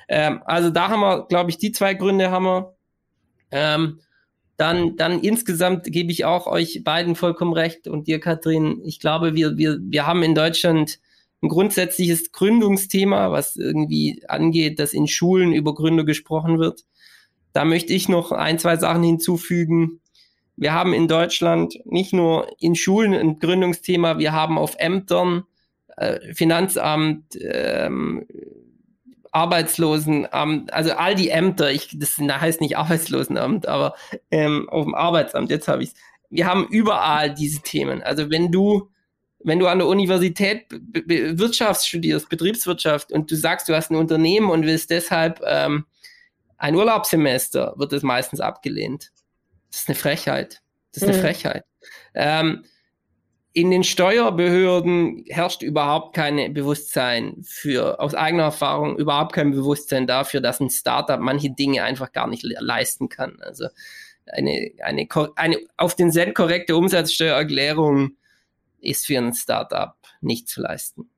[0.09, 2.75] Ähm, also da haben wir, glaube ich, die zwei Gründe haben wir.
[3.51, 3.99] Ähm,
[4.57, 8.81] dann, dann insgesamt gebe ich auch euch beiden vollkommen recht und dir, Katrin.
[8.83, 10.99] Ich glaube, wir, wir, wir haben in Deutschland
[11.41, 16.83] ein grundsätzliches Gründungsthema, was irgendwie angeht, dass in Schulen über Gründer gesprochen wird.
[17.53, 20.01] Da möchte ich noch ein, zwei Sachen hinzufügen.
[20.55, 25.43] Wir haben in Deutschland nicht nur in Schulen ein Gründungsthema, wir haben auf Ämtern,
[25.97, 28.25] äh, Finanzamt, ähm,
[29.31, 33.95] Arbeitslosenamt, also all die Ämter, ich, das heißt nicht Arbeitslosenamt, aber
[34.29, 35.95] ähm, auf dem Arbeitsamt, jetzt habe ich es.
[36.29, 38.01] Wir haben überall diese Themen.
[38.01, 38.89] Also wenn du,
[39.43, 44.49] wenn du an der Universität Wirtschaft studierst, Betriebswirtschaft, und du sagst, du hast ein Unternehmen
[44.49, 45.85] und willst deshalb ähm,
[46.63, 49.11] ein Urlaubssemester, wird das meistens abgelehnt.
[49.69, 50.61] Das ist eine Frechheit.
[50.93, 51.21] Das ist eine mhm.
[51.21, 51.65] Frechheit.
[52.15, 52.63] Ähm,
[53.51, 60.39] in den Steuerbehörden herrscht überhaupt kein Bewusstsein für, aus eigener Erfahrung, überhaupt kein Bewusstsein dafür,
[60.39, 63.41] dass ein Startup manche Dinge einfach gar nicht leisten kann.
[63.41, 63.67] Also
[64.25, 68.15] eine, eine, eine auf den Cent korrekte Umsatzsteuererklärung
[68.79, 71.09] ist für ein Startup nicht zu leisten.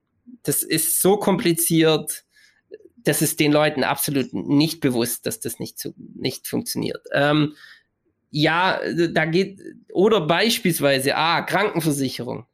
[0.42, 2.25] Das ist so kompliziert,
[3.06, 7.02] das ist den Leuten absolut nicht bewusst, dass das nicht, zu, nicht funktioniert.
[7.14, 7.54] Ähm,
[8.32, 9.62] ja, da geht,
[9.94, 12.46] oder beispielsweise, ah, Krankenversicherung.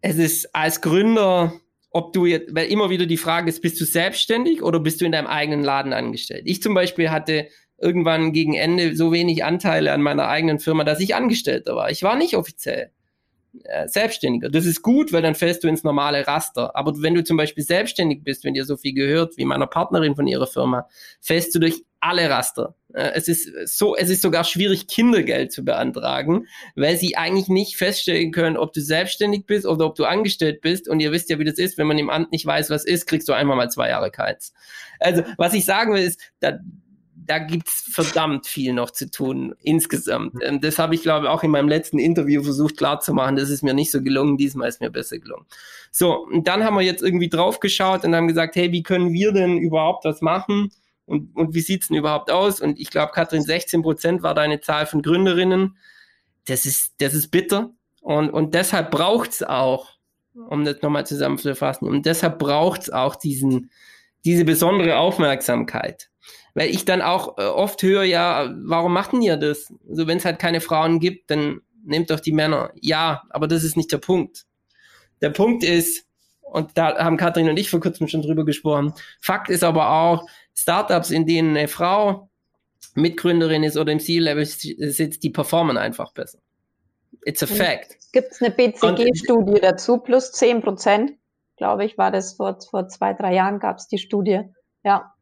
[0.00, 3.84] Es ist als Gründer, ob du jetzt, weil immer wieder die Frage ist, bist du
[3.84, 6.42] selbstständig oder bist du in deinem eigenen Laden angestellt?
[6.44, 7.48] Ich zum Beispiel hatte
[7.78, 11.90] irgendwann gegen Ende so wenig Anteile an meiner eigenen Firma, dass ich Angestellter war.
[11.90, 12.92] Ich war nicht offiziell
[13.86, 14.48] Selbstständiger.
[14.48, 16.74] Das ist gut, weil dann fällst du ins normale Raster.
[16.76, 20.14] Aber wenn du zum Beispiel selbstständig bist, wenn dir so viel gehört wie meiner Partnerin
[20.14, 20.88] von ihrer Firma,
[21.20, 22.74] fällst du durch alle Raster.
[22.92, 28.32] Es ist so, es ist sogar schwierig, Kindergeld zu beantragen, weil sie eigentlich nicht feststellen
[28.32, 30.88] können, ob du selbstständig bist oder ob du angestellt bist.
[30.88, 33.06] Und ihr wisst ja, wie das ist, wenn man im Amt nicht weiß, was ist,
[33.06, 34.54] kriegst du einmal mal zwei Jahre keins.
[35.00, 36.58] Also, was ich sagen will, ist, da,
[37.26, 40.34] da gibt's verdammt viel noch zu tun insgesamt.
[40.42, 43.36] Ähm, das habe ich, glaube ich, auch in meinem letzten Interview versucht klarzumachen.
[43.36, 44.36] Das ist mir nicht so gelungen.
[44.36, 45.46] Diesmal ist mir besser gelungen.
[45.90, 49.12] So, und dann haben wir jetzt irgendwie drauf geschaut und haben gesagt, hey, wie können
[49.12, 50.70] wir denn überhaupt was machen?
[51.06, 52.60] und, und wie sieht's denn überhaupt aus?
[52.60, 55.78] Und ich glaube, Katrin, 16 Prozent war deine Zahl von Gründerinnen.
[56.46, 57.70] Das ist, das ist bitter.
[58.00, 59.92] Und, und deshalb braucht's auch,
[60.34, 63.70] um das nochmal zusammenzufassen, und deshalb braucht's auch diesen,
[64.24, 66.10] diese besondere Aufmerksamkeit.
[66.56, 69.70] Weil ich dann auch äh, oft höre, ja, warum machen ihr das?
[69.90, 72.72] Also wenn es halt keine Frauen gibt, dann nehmt doch die Männer.
[72.80, 74.46] Ja, aber das ist nicht der Punkt.
[75.20, 76.06] Der Punkt ist,
[76.40, 80.26] und da haben Katrin und ich vor kurzem schon drüber gesprochen, Fakt ist aber auch,
[80.54, 82.30] Startups, in denen eine Frau
[82.94, 86.38] Mitgründerin ist oder im C-Level sitzt, die performen einfach besser.
[87.26, 87.98] It's a fact.
[88.12, 91.12] Gibt es eine BCG-Studie dazu, plus 10 Prozent,
[91.58, 94.40] glaube ich, war das vor, vor zwei, drei Jahren gab es die Studie.
[94.84, 95.12] Ja.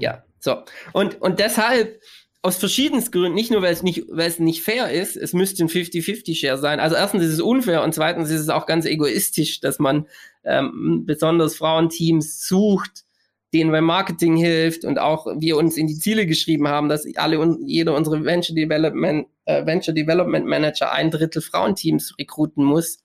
[0.00, 0.62] Ja, so.
[0.92, 2.00] Und, und deshalb,
[2.42, 5.64] aus verschiedensten Gründen, nicht nur, weil es nicht, weil es nicht fair ist, es müsste
[5.64, 6.78] ein 50-50-Share sein.
[6.78, 10.06] Also erstens ist es unfair und zweitens ist es auch ganz egoistisch, dass man
[10.44, 13.04] ähm, besonders Frauenteams sucht,
[13.52, 17.56] denen beim Marketing hilft und auch wir uns in die Ziele geschrieben haben, dass alle
[17.64, 22.98] jeder unsere Venture Development äh, Venture Development Manager ein Drittel Frauenteams rekruten muss,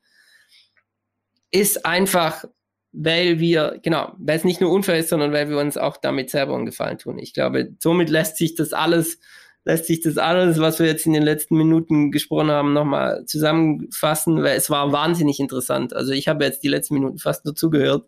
[1.52, 2.46] ist einfach,
[2.94, 6.30] weil wir genau, weil es nicht nur unfair ist, sondern weil wir uns auch damit
[6.30, 7.20] selber einen Gefallen tun.
[7.20, 9.20] Ich glaube, somit lässt sich das alles
[9.64, 14.42] lässt sich das alles, was wir jetzt in den letzten Minuten gesprochen haben, nochmal zusammenfassen,
[14.42, 15.96] weil es war wahnsinnig interessant.
[15.96, 18.08] Also ich habe jetzt die letzten Minuten fast nur zugehört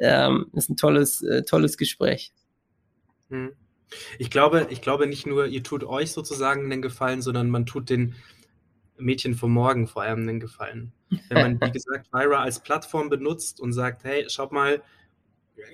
[0.00, 2.32] ähm, ist ein tolles, äh, tolles Gespräch.
[3.28, 3.52] Hm.
[4.18, 7.90] Ich glaube, ich glaube nicht nur, ihr tut euch sozusagen einen Gefallen, sondern man tut
[7.90, 8.14] den
[9.00, 10.92] Mädchen vom Morgen vor allem einen Gefallen.
[11.28, 14.82] Wenn man, wie gesagt, Vira als Plattform benutzt und sagt, hey, schaut mal,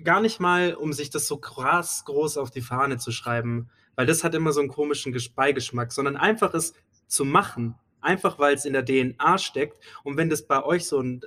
[0.03, 4.07] gar nicht mal, um sich das so krass groß auf die Fahne zu schreiben, weil
[4.07, 6.75] das hat immer so einen komischen Beigeschmack, sondern einfach es
[7.07, 9.79] zu machen, einfach weil es in der DNA steckt.
[10.03, 11.23] Und wenn das bei euch so ein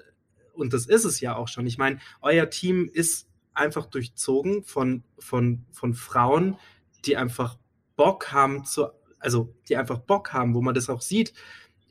[0.60, 1.66] und das ist es ja auch schon.
[1.66, 6.58] Ich meine, euer Team ist einfach durchzogen von, von, von Frauen,
[7.06, 7.58] die einfach
[7.96, 8.88] Bock haben zu,
[9.20, 11.34] also die einfach Bock haben, wo man das auch sieht,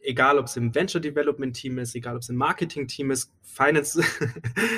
[0.03, 3.33] egal ob es im Venture Development Team ist, egal ob es im Marketing Team ist,
[3.43, 4.03] Finance,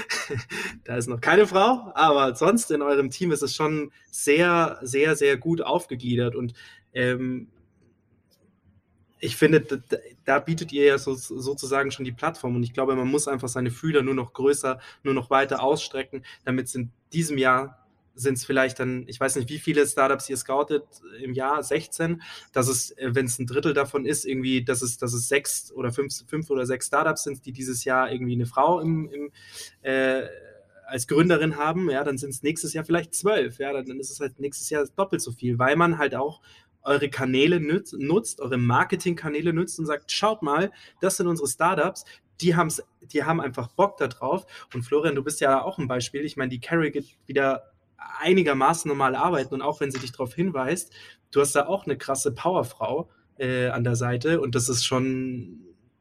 [0.84, 5.16] da ist noch keine Frau, aber sonst in eurem Team ist es schon sehr, sehr,
[5.16, 6.54] sehr gut aufgegliedert und
[6.92, 7.48] ähm,
[9.22, 9.76] ich finde, da,
[10.24, 13.48] da, bietet ihr ja so, sozusagen schon die Plattform und ich glaube, man muss einfach
[13.48, 17.79] seine Fühler nur noch größer, nur noch weiter ausstrecken, damit es in diesem Jahr
[18.14, 20.84] sind es vielleicht dann, ich weiß nicht, wie viele Startups ihr scoutet
[21.22, 24.98] im Jahr, 16, dass es, äh, wenn es ein Drittel davon ist, irgendwie, dass es,
[24.98, 28.46] dass es sechs oder fünf, fünf oder sechs Startups sind, die dieses Jahr irgendwie eine
[28.46, 29.32] Frau im, im
[29.82, 30.22] äh,
[30.86, 34.18] als Gründerin haben, ja, dann sind es nächstes Jahr vielleicht zwölf, ja, dann ist es
[34.18, 36.40] halt nächstes Jahr doppelt so viel, weil man halt auch
[36.82, 42.04] eure Kanäle nützt, nutzt, eure Marketingkanäle nutzt und sagt, schaut mal, das sind unsere Startups,
[42.40, 44.46] die, haben's, die haben einfach Bock da drauf.
[44.74, 46.24] Und Florian, du bist ja auch ein Beispiel.
[46.24, 47.69] Ich meine, die Carrie geht wieder
[48.20, 50.92] einigermaßen normal arbeiten und auch wenn sie dich darauf hinweist,
[51.30, 55.60] du hast da auch eine krasse Powerfrau äh, an der Seite und das ist schon,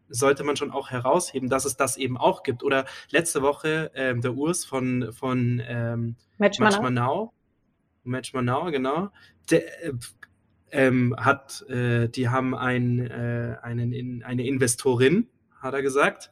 [0.10, 2.64] sollte man schon auch herausheben, dass es das eben auch gibt.
[2.64, 7.34] Oder letzte Woche ähm, der Urs von, von ähm, Match Manau.
[8.04, 9.10] Match Manau, genau.
[9.50, 9.94] Der, äh,
[10.72, 15.28] ähm, hat, äh, die haben ein, äh, einen, in, eine Investorin,
[15.60, 16.32] hat er gesagt,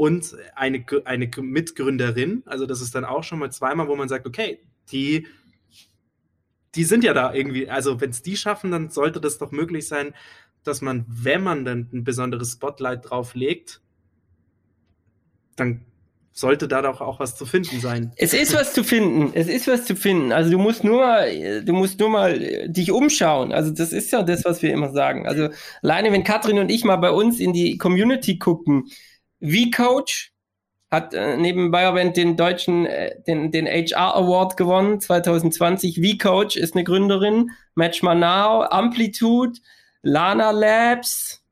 [0.00, 2.42] und eine, eine Mitgründerin.
[2.46, 4.58] Also das ist dann auch schon mal zweimal, wo man sagt, okay,
[4.90, 5.26] die,
[6.74, 9.86] die sind ja da irgendwie, also wenn es die schaffen, dann sollte das doch möglich
[9.86, 10.14] sein,
[10.64, 13.82] dass man, wenn man dann ein besonderes Spotlight drauf legt,
[15.56, 15.84] dann
[16.32, 18.14] sollte da doch auch was zu finden sein.
[18.16, 19.32] Es ist was zu finden.
[19.34, 20.32] Es ist was zu finden.
[20.32, 23.52] Also du musst nur mal, du musst nur mal äh, dich umschauen.
[23.52, 25.26] Also das ist ja das, was wir immer sagen.
[25.26, 25.50] Also
[25.82, 28.84] alleine, wenn Katrin und ich mal bei uns in die Community gucken,
[29.40, 30.32] wie Coach
[30.90, 36.00] hat äh, neben BioVent den deutschen, äh, den, den HR Award gewonnen 2020.
[36.02, 37.50] Wie Coach ist eine Gründerin.
[37.74, 39.58] Match Now, Amplitude,
[40.02, 41.44] Lana Labs.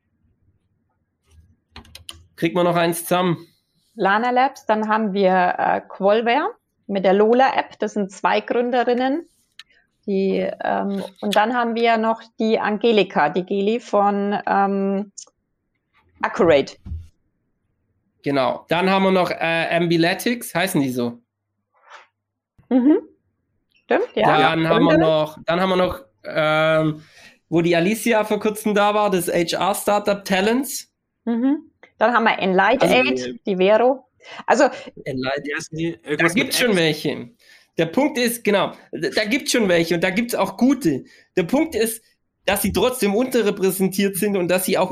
[2.36, 3.46] Kriegt man noch eins zusammen.
[3.94, 6.50] Lana Labs, dann haben wir äh, Qualware
[6.86, 9.28] mit der Lola-App, das sind zwei Gründerinnen.
[10.06, 15.12] Die, ähm, und dann haben wir noch die Angelika, die Geli von ähm,
[16.22, 16.76] Accurate.
[18.22, 18.66] Genau.
[18.68, 21.20] Dann haben wir noch äh, Ambiletics, heißen die so?
[22.68, 22.98] Mhm.
[23.84, 24.38] Stimmt, ja.
[24.38, 27.02] Dann haben wir noch, dann haben wir noch, ähm,
[27.48, 30.92] wo die Alicia vor kurzem da war, das HR-Startup Talents.
[31.24, 31.70] Mhm.
[31.96, 34.04] Dann haben wir Enlight also, Aid, die Vero.
[34.46, 34.64] Also,
[35.04, 35.48] Enlight,
[36.18, 37.30] da gibt es schon welche.
[37.78, 41.04] Der Punkt ist, genau, da gibt es schon welche und da gibt es auch gute.
[41.36, 42.02] Der Punkt ist,
[42.44, 44.90] dass sie trotzdem unterrepräsentiert sind und dass sie auch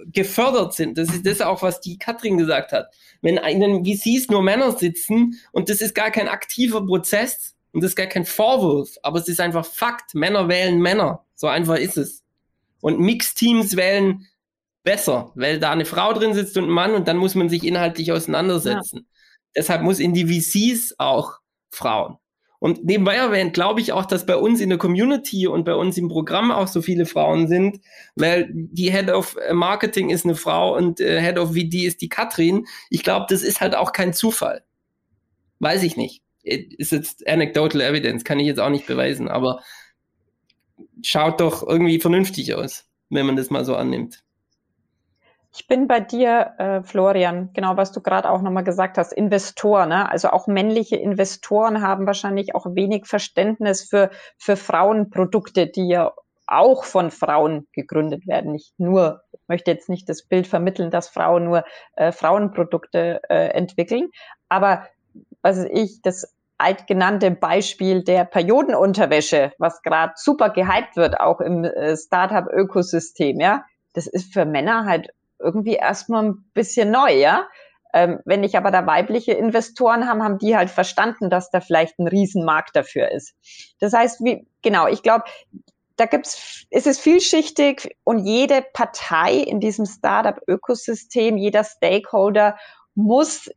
[0.00, 0.98] untergefördert sind.
[0.98, 2.92] Das ist das auch, was die Katrin gesagt hat.
[3.22, 7.82] Wenn in den VCs nur Männer sitzen und das ist gar kein aktiver Prozess und
[7.82, 10.14] das ist gar kein Vorwurf, aber es ist einfach Fakt.
[10.14, 11.24] Männer wählen Männer.
[11.34, 12.22] So einfach ist es.
[12.80, 14.26] Und Mixteams wählen
[14.82, 17.64] besser, weil da eine Frau drin sitzt und ein Mann und dann muss man sich
[17.64, 18.98] inhaltlich auseinandersetzen.
[18.98, 19.04] Ja.
[19.56, 21.38] Deshalb muss in die VCs auch
[21.70, 22.16] Frauen.
[22.60, 25.96] Und nebenbei erwähnt, glaube ich auch, dass bei uns in der Community und bei uns
[25.96, 27.80] im Programm auch so viele Frauen sind,
[28.16, 32.10] weil die Head of Marketing ist eine Frau und äh, Head of VD ist die
[32.10, 32.66] Katrin.
[32.90, 34.62] Ich glaube, das ist halt auch kein Zufall.
[35.58, 36.22] Weiß ich nicht.
[36.42, 39.62] Ist jetzt anecdotal evidence, kann ich jetzt auch nicht beweisen, aber
[41.02, 44.22] schaut doch irgendwie vernünftig aus, wenn man das mal so annimmt.
[45.52, 49.88] Ich bin bei dir, äh, Florian, genau was du gerade auch nochmal gesagt hast, Investoren.
[49.88, 50.08] Ne?
[50.08, 56.12] Also auch männliche Investoren haben wahrscheinlich auch wenig Verständnis für, für Frauenprodukte, die ja
[56.46, 58.52] auch von Frauen gegründet werden.
[58.52, 61.64] Nicht nur, ich möchte jetzt nicht das Bild vermitteln, dass Frauen nur
[61.96, 64.10] äh, Frauenprodukte äh, entwickeln,
[64.48, 64.86] aber
[65.42, 71.96] was ich, das altgenannte Beispiel der Periodenunterwäsche, was gerade super gehypt wird, auch im äh,
[71.96, 75.10] Startup-Ökosystem, ja, das ist für Männer halt
[75.40, 77.46] irgendwie erstmal ein bisschen neu, ja.
[77.92, 81.98] Ähm, wenn ich aber da weibliche Investoren haben, haben die halt verstanden, dass da vielleicht
[81.98, 83.34] ein Riesenmarkt dafür ist.
[83.80, 85.24] Das heißt, wie, genau, ich glaube,
[85.96, 92.56] da gibt's, ist es vielschichtig und jede Partei in diesem Startup-Ökosystem, jeder Stakeholder
[92.94, 93.50] muss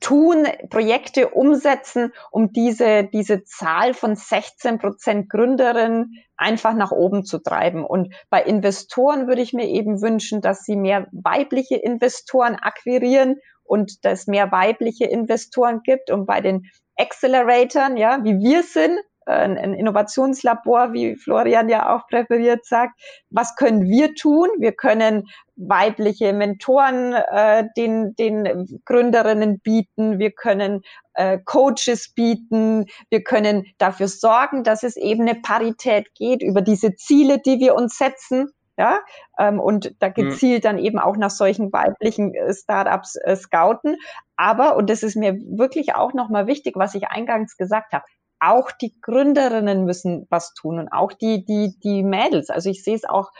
[0.00, 7.38] tun, Projekte umsetzen, um diese, diese Zahl von 16 Prozent Gründerinnen einfach nach oben zu
[7.38, 7.84] treiben.
[7.84, 14.04] Und bei Investoren würde ich mir eben wünschen, dass sie mehr weibliche Investoren akquirieren und
[14.04, 16.10] dass es mehr weibliche Investoren gibt.
[16.10, 22.06] Und bei den Acceleratoren, ja, wie wir sind, ein, ein Innovationslabor, wie Florian ja auch
[22.08, 22.98] präferiert sagt.
[23.30, 24.48] Was können wir tun?
[24.58, 30.18] Wir können weibliche Mentoren äh, den, den Gründerinnen bieten.
[30.18, 30.82] Wir können
[31.14, 32.86] äh, Coaches bieten.
[33.10, 37.74] Wir können dafür sorgen, dass es eben eine Parität geht über diese Ziele, die wir
[37.74, 38.52] uns setzen.
[38.76, 39.00] Ja,
[39.40, 40.14] ähm, und da mhm.
[40.14, 43.96] gezielt dann eben auch nach solchen weiblichen äh, Startups äh, scouten.
[44.36, 48.04] Aber, und das ist mir wirklich auch nochmal wichtig, was ich eingangs gesagt habe,
[48.40, 52.50] auch die Gründerinnen müssen was tun und auch die, die, die Mädels.
[52.50, 53.30] Also ich sehe es auch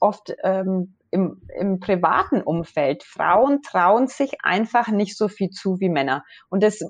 [0.00, 3.02] oft ähm, im, im privaten Umfeld.
[3.02, 6.24] Frauen trauen sich einfach nicht so viel zu wie Männer.
[6.48, 6.80] Und das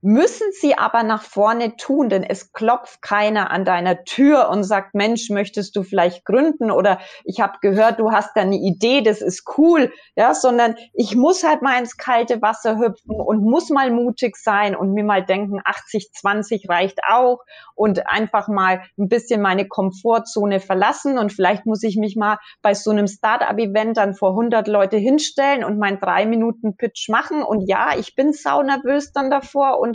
[0.00, 4.94] müssen sie aber nach vorne tun, denn es klopft keiner an deiner Tür und sagt,
[4.94, 9.20] Mensch, möchtest du vielleicht gründen oder ich habe gehört, du hast da eine Idee, das
[9.20, 13.90] ist cool, ja, sondern ich muss halt mal ins kalte Wasser hüpfen und muss mal
[13.90, 17.40] mutig sein und mir mal denken, 80, 20 reicht auch
[17.74, 22.74] und einfach mal ein bisschen meine Komfortzone verlassen und vielleicht muss ich mich mal bei
[22.74, 27.68] so einem Startup-Event dann vor 100 Leute hinstellen und meinen drei Minuten Pitch machen und
[27.68, 29.87] ja, ich bin sau nervös dann davor und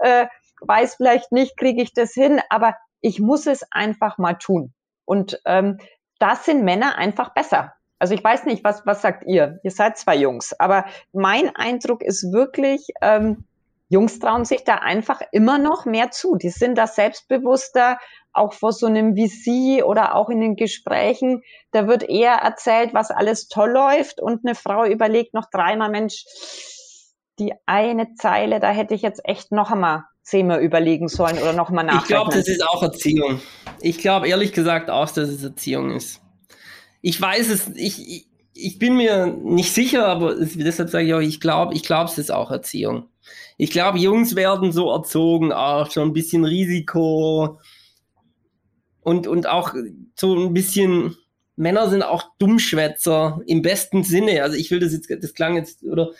[0.00, 0.26] äh,
[0.60, 4.72] weiß vielleicht nicht, kriege ich das hin, aber ich muss es einfach mal tun.
[5.04, 5.78] Und ähm,
[6.18, 7.72] das sind Männer einfach besser.
[7.98, 9.60] Also ich weiß nicht, was, was sagt ihr?
[9.62, 13.44] Ihr seid zwei Jungs, aber mein Eindruck ist wirklich, ähm,
[13.88, 16.36] Jungs trauen sich da einfach immer noch mehr zu.
[16.36, 17.98] Die sind da selbstbewusster,
[18.32, 21.42] auch vor so einem VC oder auch in den Gesprächen.
[21.72, 26.24] Da wird eher erzählt, was alles toll läuft und eine Frau überlegt noch dreimal, Mensch,
[27.40, 31.70] die eine Zeile, da hätte ich jetzt echt noch einmal zehnmal überlegen sollen oder noch
[31.70, 32.04] mal nachdenken.
[32.04, 33.40] Ich glaube, das ist auch Erziehung.
[33.80, 36.20] Ich glaube ehrlich gesagt auch, dass es Erziehung ist.
[37.02, 41.20] Ich weiß es, ich, ich, bin mir nicht sicher, aber es, deshalb sage ich auch,
[41.20, 43.08] ich glaube, ich glaube, es ist auch Erziehung.
[43.56, 47.58] Ich glaube, Jungs werden so erzogen, auch schon ein bisschen Risiko
[49.00, 49.74] und, und auch
[50.18, 51.16] so ein bisschen,
[51.56, 54.42] Männer sind auch Dummschwätzer im besten Sinne.
[54.42, 56.10] Also ich will das jetzt, das klang jetzt, oder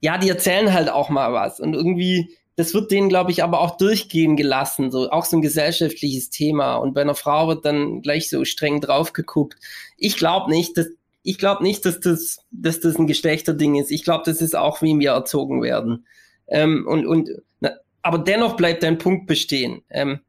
[0.00, 1.60] ja, die erzählen halt auch mal was.
[1.60, 5.42] Und irgendwie, das wird denen, glaube ich, aber auch durchgehen gelassen, so auch so ein
[5.42, 6.76] gesellschaftliches Thema.
[6.76, 9.56] Und bei einer Frau wird dann gleich so streng drauf geguckt.
[9.96, 10.88] Ich glaube nicht, dass
[11.26, 13.90] ich glaube nicht, dass das, dass das ein Geschlechterding ist.
[13.90, 16.06] Ich glaube, das ist auch, wie wir erzogen werden.
[16.46, 17.72] Ähm, und, und, na,
[18.02, 19.82] aber dennoch bleibt dein Punkt bestehen.
[19.90, 20.20] Ähm,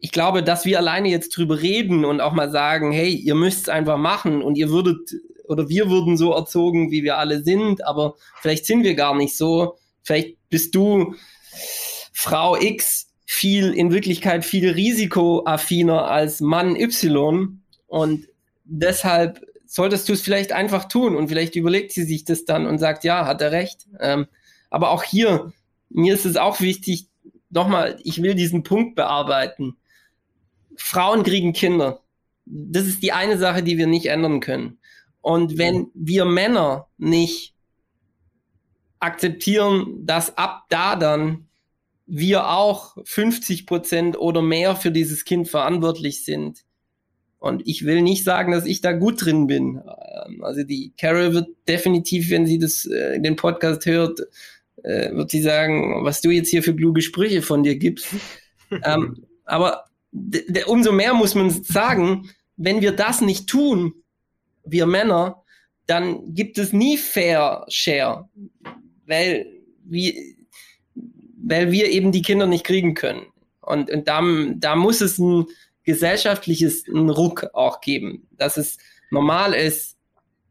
[0.00, 3.62] ich glaube, dass wir alleine jetzt drüber reden und auch mal sagen, hey, ihr müsst
[3.62, 5.12] es einfach machen und ihr würdet
[5.48, 9.36] oder wir wurden so erzogen, wie wir alle sind, aber vielleicht sind wir gar nicht
[9.36, 9.76] so.
[10.02, 11.14] Vielleicht bist du
[12.12, 18.28] Frau X viel, in Wirklichkeit viel risikoaffiner als Mann Y und
[18.64, 22.78] deshalb solltest du es vielleicht einfach tun und vielleicht überlegt sie sich das dann und
[22.78, 23.86] sagt, ja, hat er recht.
[24.00, 24.26] Ähm,
[24.70, 25.52] aber auch hier,
[25.90, 27.06] mir ist es auch wichtig,
[27.50, 29.76] nochmal, ich will diesen Punkt bearbeiten.
[30.76, 32.00] Frauen kriegen Kinder.
[32.46, 34.77] Das ist die eine Sache, die wir nicht ändern können.
[35.20, 37.54] Und wenn wir Männer nicht
[39.00, 41.48] akzeptieren, dass ab da dann
[42.06, 46.64] wir auch 50 Prozent oder mehr für dieses Kind verantwortlich sind.
[47.38, 49.80] Und ich will nicht sagen, dass ich da gut drin bin.
[50.26, 54.20] Ähm, also die Carol wird definitiv, wenn sie das äh, in den Podcast hört,
[54.82, 58.08] äh, wird sie sagen, was du jetzt hier für kluge Sprüche von dir gibst.
[58.84, 59.84] ähm, aber
[60.66, 63.94] umso mehr muss man sagen, wenn wir das nicht tun,
[64.70, 65.42] wir Männer,
[65.86, 68.28] dann gibt es nie Fair Share,
[69.06, 69.46] weil
[69.84, 70.14] wir,
[71.42, 73.26] weil wir eben die Kinder nicht kriegen können.
[73.60, 74.22] Und, und da,
[74.54, 75.46] da muss es ein
[75.84, 78.76] gesellschaftliches einen Ruck auch geben, dass es
[79.10, 79.96] normal ist,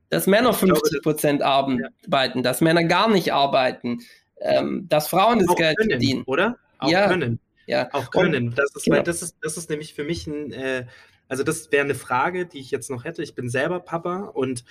[0.09, 3.99] dass Männer 50 Prozent arbeiten, dass Männer gar nicht arbeiten,
[4.41, 6.23] ähm, dass Frauen das auch Geld können, verdienen.
[6.25, 6.57] Oder?
[6.79, 7.07] Auch ja.
[7.07, 7.39] können.
[7.65, 7.89] Ja.
[7.91, 8.55] Auch können.
[8.55, 9.01] Das ist, genau.
[9.01, 10.85] das ist, das ist nämlich für mich ein, äh,
[11.27, 13.23] also das wäre eine Frage, die ich jetzt noch hätte.
[13.23, 14.63] Ich bin selber Papa und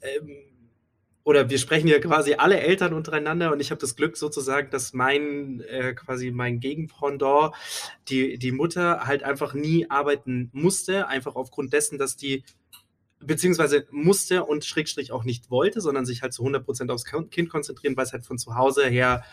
[0.00, 0.36] ähm,
[1.26, 4.92] oder wir sprechen ja quasi alle Eltern untereinander und ich habe das Glück sozusagen, dass
[4.92, 7.52] mein äh, quasi mein Gegenpendant,
[8.08, 12.44] die, die Mutter halt einfach nie arbeiten musste, einfach aufgrund dessen, dass die
[13.18, 17.96] beziehungsweise musste und Schrägstrich auch nicht wollte, sondern sich halt zu 100% aufs Kind konzentrieren,
[17.96, 19.24] weil es halt von zu Hause her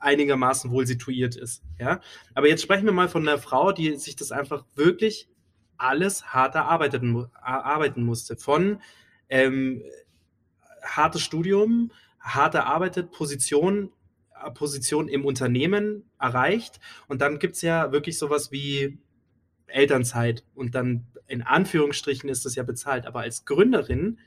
[0.00, 1.62] einigermaßen wohl situiert ist.
[1.78, 2.00] Ja?
[2.34, 5.28] Aber jetzt sprechen wir mal von einer Frau, die sich das einfach wirklich
[5.78, 8.36] alles hart erarbeiten, erarbeiten musste.
[8.36, 8.80] Von
[9.28, 9.82] ähm,
[10.82, 13.92] hartes Studium, hart erarbeitet, Position,
[14.44, 16.80] äh, Position im Unternehmen erreicht.
[17.08, 18.98] Und dann gibt es ja wirklich sowas wie
[19.66, 20.44] Elternzeit.
[20.54, 23.06] Und dann in Anführungsstrichen ist das ja bezahlt.
[23.06, 24.18] Aber als Gründerin,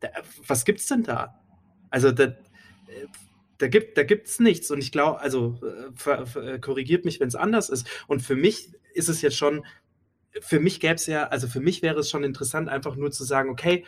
[0.00, 0.08] da,
[0.46, 1.40] was gibt es denn da?
[1.90, 2.34] Also da,
[3.58, 4.70] da gibt da gibt's nichts.
[4.70, 5.60] Und ich glaube, also
[6.34, 7.86] äh, korrigiert mich, wenn es anders ist.
[8.06, 9.64] Und für mich ist es jetzt schon,
[10.40, 13.24] für mich gäbe es ja, also für mich wäre es schon interessant, einfach nur zu
[13.24, 13.84] sagen, okay,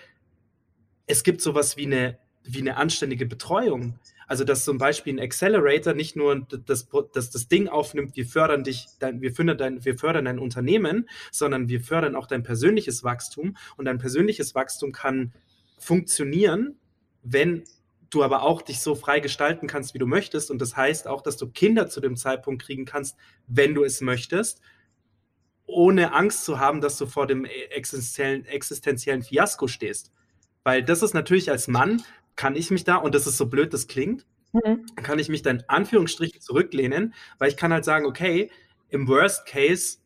[1.07, 3.99] es gibt sowas wie eine, wie eine anständige Betreuung.
[4.27, 8.63] Also, dass zum Beispiel ein Accelerator nicht nur das, das, das Ding aufnimmt, wir fördern
[8.63, 13.03] dich, dein, wir, fördern dein, wir fördern dein Unternehmen, sondern wir fördern auch dein persönliches
[13.03, 13.57] Wachstum.
[13.77, 15.33] Und dein persönliches Wachstum kann
[15.79, 16.77] funktionieren,
[17.23, 17.65] wenn
[18.11, 20.51] du aber auch dich so frei gestalten kannst, wie du möchtest.
[20.51, 24.03] Und das heißt auch, dass du Kinder zu dem Zeitpunkt kriegen kannst, wenn du es
[24.03, 24.61] möchtest,
[25.69, 30.11] ohne Angst zu haben, dass du vor dem existenziellen, existenziellen Fiasko stehst.
[30.65, 32.03] Weil das ist natürlich als Mann,
[32.35, 34.87] kann ich mich da, und das ist so blöd, das klingt, mhm.
[34.97, 38.51] kann ich mich da in Anführungsstrichen zurücklehnen, weil ich kann halt sagen, okay,
[38.89, 39.99] im Worst Case,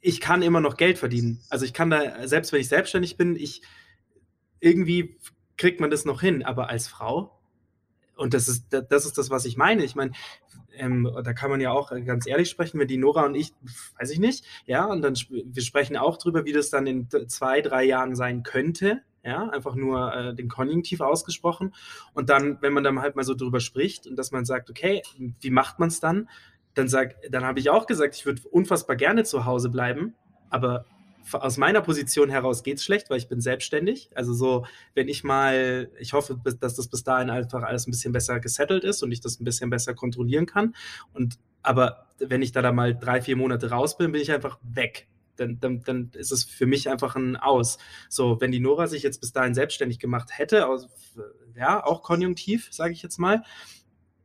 [0.00, 1.40] ich kann immer noch Geld verdienen.
[1.48, 3.62] Also ich kann da, selbst wenn ich selbstständig bin, ich
[4.60, 5.18] irgendwie
[5.56, 7.40] kriegt man das noch hin, aber als Frau,
[8.16, 9.82] und das ist, das ist das, was ich meine.
[9.82, 10.12] Ich meine,
[10.74, 13.52] ähm, da kann man ja auch ganz ehrlich sprechen, wenn die Nora und ich,
[13.98, 17.60] weiß ich nicht, ja, und dann wir sprechen auch drüber, wie das dann in zwei,
[17.60, 21.74] drei Jahren sein könnte, ja, einfach nur äh, den Konjunktiv ausgesprochen.
[22.14, 25.02] Und dann, wenn man dann halt mal so drüber spricht und dass man sagt, okay,
[25.40, 26.28] wie macht man es dann?
[26.74, 26.88] Dann
[27.30, 30.14] dann habe ich auch gesagt, ich würde unfassbar gerne zu Hause bleiben,
[30.48, 30.86] aber
[31.32, 34.10] aus meiner Position heraus geht es schlecht, weil ich bin selbstständig.
[34.14, 38.12] Also so, wenn ich mal, ich hoffe, dass das bis dahin einfach alles ein bisschen
[38.12, 40.74] besser gesettelt ist und ich das ein bisschen besser kontrollieren kann.
[41.12, 44.58] Und aber wenn ich da, da mal drei, vier Monate raus bin, bin ich einfach
[44.62, 45.08] weg
[45.40, 47.78] dann, dann, dann ist es für mich einfach ein Aus.
[48.08, 50.88] So, wenn die Nora sich jetzt bis dahin selbstständig gemacht hätte, aus,
[51.56, 53.42] ja, auch konjunktiv, sage ich jetzt mal,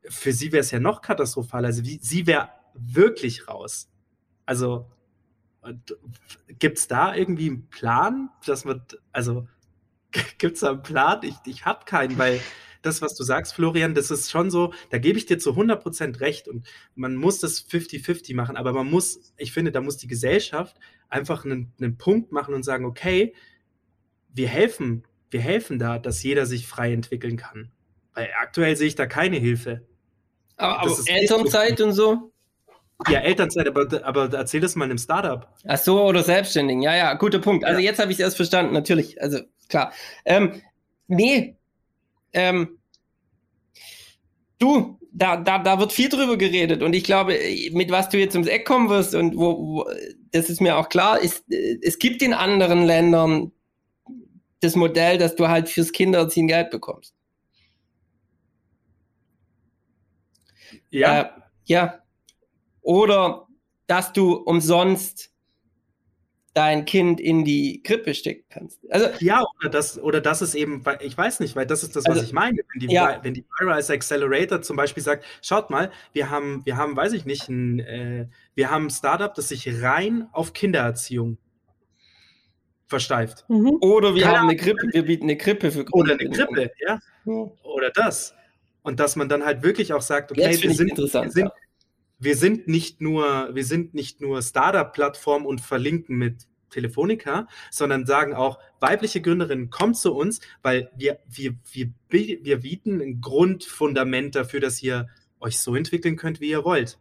[0.08, 1.66] für sie wäre es ja noch katastrophal.
[1.66, 3.90] Also wie, sie wäre wirklich raus.
[4.46, 4.92] Also
[6.60, 9.48] gibt es da irgendwie einen Plan, dass man, also
[10.38, 11.20] gibt es da einen Plan?
[11.24, 12.40] Ich, ich habe keinen, weil
[12.86, 16.20] das, was du sagst, Florian, das ist schon so, da gebe ich dir zu 100%
[16.20, 20.08] recht und man muss das 50-50 machen, aber man muss, ich finde, da muss die
[20.08, 20.78] Gesellschaft
[21.10, 23.34] einfach einen, einen Punkt machen und sagen, okay,
[24.34, 27.72] wir helfen, wir helfen da, dass jeder sich frei entwickeln kann.
[28.14, 29.86] Weil aktuell sehe ich da keine Hilfe.
[30.58, 32.32] Aber, aber Elternzeit und so?
[33.10, 35.48] Ja, Elternzeit, aber, aber erzähl das mal einem Startup.
[35.68, 36.82] Ach so, oder Selbstständigen.
[36.82, 37.66] Ja, ja, guter Punkt.
[37.66, 37.86] Also ja.
[37.86, 39.22] jetzt habe ich es erst verstanden, natürlich.
[39.22, 39.92] Also klar.
[40.24, 40.62] Ähm,
[41.08, 41.58] nee,
[42.32, 42.80] ähm,
[44.60, 47.38] du, da, da, da wird viel drüber geredet und ich glaube,
[47.72, 49.90] mit was du jetzt ums Eck kommen wirst und wo, wo
[50.32, 53.52] das ist mir auch klar, ist, es gibt in anderen Ländern
[54.62, 57.14] das Modell, dass du halt fürs Kindererziehen Geld bekommst.
[60.90, 61.22] Ja.
[61.22, 61.30] Äh,
[61.66, 62.05] ja.
[62.86, 63.48] Oder
[63.88, 65.32] dass du umsonst
[66.54, 68.80] dein Kind in die Krippe stecken kannst.
[68.90, 72.06] Also, ja, oder das, oder das ist eben, ich weiß nicht, weil das ist das,
[72.06, 72.58] was also, ich meine.
[72.58, 73.20] Wenn die, ja.
[73.24, 77.26] wenn die Vira Accelerator zum Beispiel sagt, schaut mal, wir haben, wir haben, weiß ich
[77.26, 81.40] nicht, ein, äh, wir haben ein Startup, das sich rein auf Kindererziehung
[82.86, 83.46] versteift.
[83.50, 83.80] Mhm.
[83.82, 87.00] Oder wir Keine haben eine Krippe, wir bieten eine Krippe für Oder eine Krippe, ja.
[87.26, 88.36] Oder das.
[88.84, 91.52] Und dass man dann halt wirklich auch sagt, okay, wir sind, wir sind, ja
[92.20, 98.34] wir sind nicht nur, wir sind nicht nur Startup-Plattform und verlinken mit Telefonica, sondern sagen
[98.34, 104.60] auch, weibliche Gründerinnen, kommt zu uns, weil wir, wir, wir, wir bieten ein Grundfundament dafür,
[104.60, 105.08] dass ihr
[105.40, 107.00] euch so entwickeln könnt, wie ihr wollt.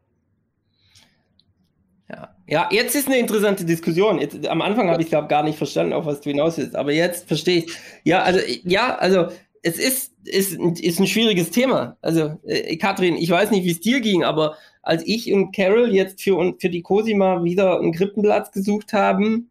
[2.09, 4.19] Ja, ja jetzt ist eine interessante Diskussion.
[4.19, 6.93] Jetzt, am Anfang habe ich, glaube gar nicht verstanden, auf was du hinaus willst, aber
[6.93, 7.77] jetzt verstehe ich.
[8.05, 9.29] Ja, also, ja, also,
[9.65, 11.97] es ist, ist, ist ein schwieriges Thema.
[12.03, 15.95] Also, äh, Katrin, ich weiß nicht, wie es dir ging, aber als ich und Carol
[15.95, 19.49] jetzt für, für die Cosima wieder einen Krippenplatz gesucht haben,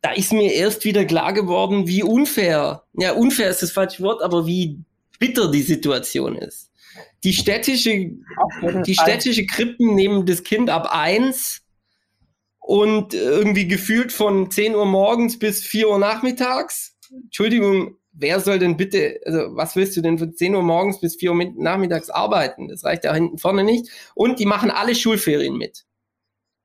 [0.00, 4.22] da ist mir erst wieder klar geworden, wie unfair, ja, unfair ist das falsche Wort,
[4.22, 4.78] aber wie
[5.18, 6.70] bitter die Situation ist.
[7.22, 8.12] die städtische,
[8.86, 11.60] die städtische Krippen nehmen das Kind ab eins
[12.58, 16.96] und irgendwie gefühlt von 10 Uhr morgens bis 4 Uhr nachmittags.
[17.12, 21.16] Entschuldigung, wer soll denn bitte, also was willst du denn von 10 Uhr morgens bis
[21.16, 22.68] 4 Uhr nachmittags arbeiten?
[22.68, 23.90] Das reicht ja hinten vorne nicht.
[24.14, 25.86] Und die machen alle Schulferien mit.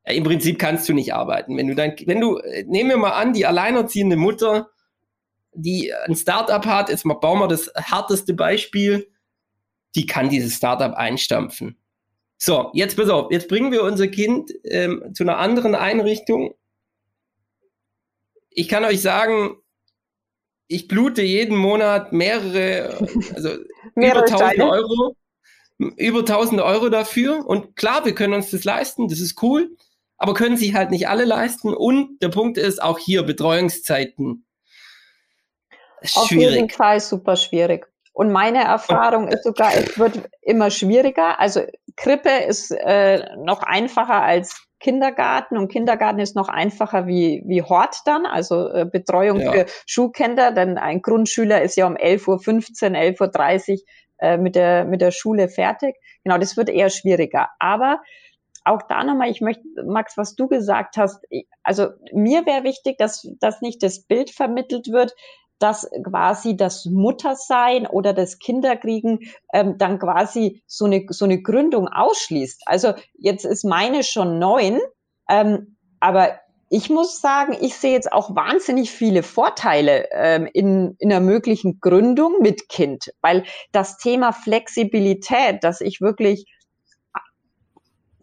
[0.06, 1.58] Ja, Im Prinzip kannst du nicht arbeiten.
[1.58, 4.70] Wenn du dann, wenn du, nehmen wir mal an, die alleinerziehende Mutter,
[5.54, 9.08] die ein Startup hat, jetzt mal bauen wir das härteste Beispiel,
[9.96, 11.78] die kann dieses Startup einstampfen.
[12.38, 16.54] So, jetzt pass auf, jetzt bringen wir unser Kind ähm, zu einer anderen Einrichtung.
[18.50, 19.56] Ich kann euch sagen,
[20.68, 22.98] ich blute jeden Monat mehrere,
[23.36, 23.50] also
[23.96, 24.70] mehrere über 1000 Steine.
[24.70, 25.16] Euro,
[25.78, 27.46] über 1000 Euro dafür.
[27.46, 29.76] Und klar, wir können uns das leisten, das ist cool,
[30.18, 31.74] aber können sich halt nicht alle leisten.
[31.74, 34.46] Und der Punkt ist auch hier Betreuungszeiten.
[36.14, 37.88] Auf jeden Fall super schwierig.
[38.14, 41.40] Und meine Erfahrung ist sogar, es wird immer schwieriger.
[41.40, 41.64] Also
[41.98, 48.02] Krippe ist äh, noch einfacher als Kindergarten und Kindergarten ist noch einfacher wie, wie Hort
[48.06, 49.52] dann, also äh, Betreuung ja.
[49.52, 53.78] für Schulkinder, denn ein Grundschüler ist ja um 11.15 Uhr, 11.30 Uhr
[54.20, 55.96] äh, mit, der, mit der Schule fertig.
[56.24, 57.50] Genau, das wird eher schwieriger.
[57.58, 58.00] Aber
[58.64, 61.26] auch da nochmal, ich möchte, Max, was du gesagt hast,
[61.64, 65.16] also mir wäre wichtig, dass, dass nicht das Bild vermittelt wird,
[65.60, 69.20] dass quasi das Muttersein oder das Kinderkriegen
[69.54, 72.64] ähm, dann quasi so eine, so eine Gründung ausschließt.
[72.66, 74.80] Also jetzt ist meine schon neun,
[75.30, 76.40] ähm, aber
[76.70, 81.80] ich muss sagen, ich sehe jetzt auch wahnsinnig viele Vorteile ähm, in, in einer möglichen
[81.80, 86.46] Gründung mit Kind, weil das Thema Flexibilität, dass ich wirklich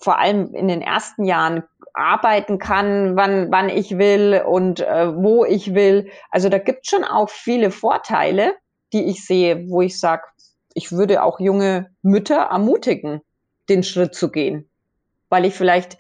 [0.03, 1.63] vor allem in den ersten Jahren
[1.95, 6.11] arbeiten kann, wann, wann ich will und äh, wo ich will.
[6.31, 8.55] Also da gibt schon auch viele Vorteile,
[8.93, 10.23] die ich sehe, wo ich sage,
[10.75, 13.21] ich würde auch junge Mütter ermutigen,
[13.69, 14.69] den Schritt zu gehen,
[15.29, 15.99] weil ich vielleicht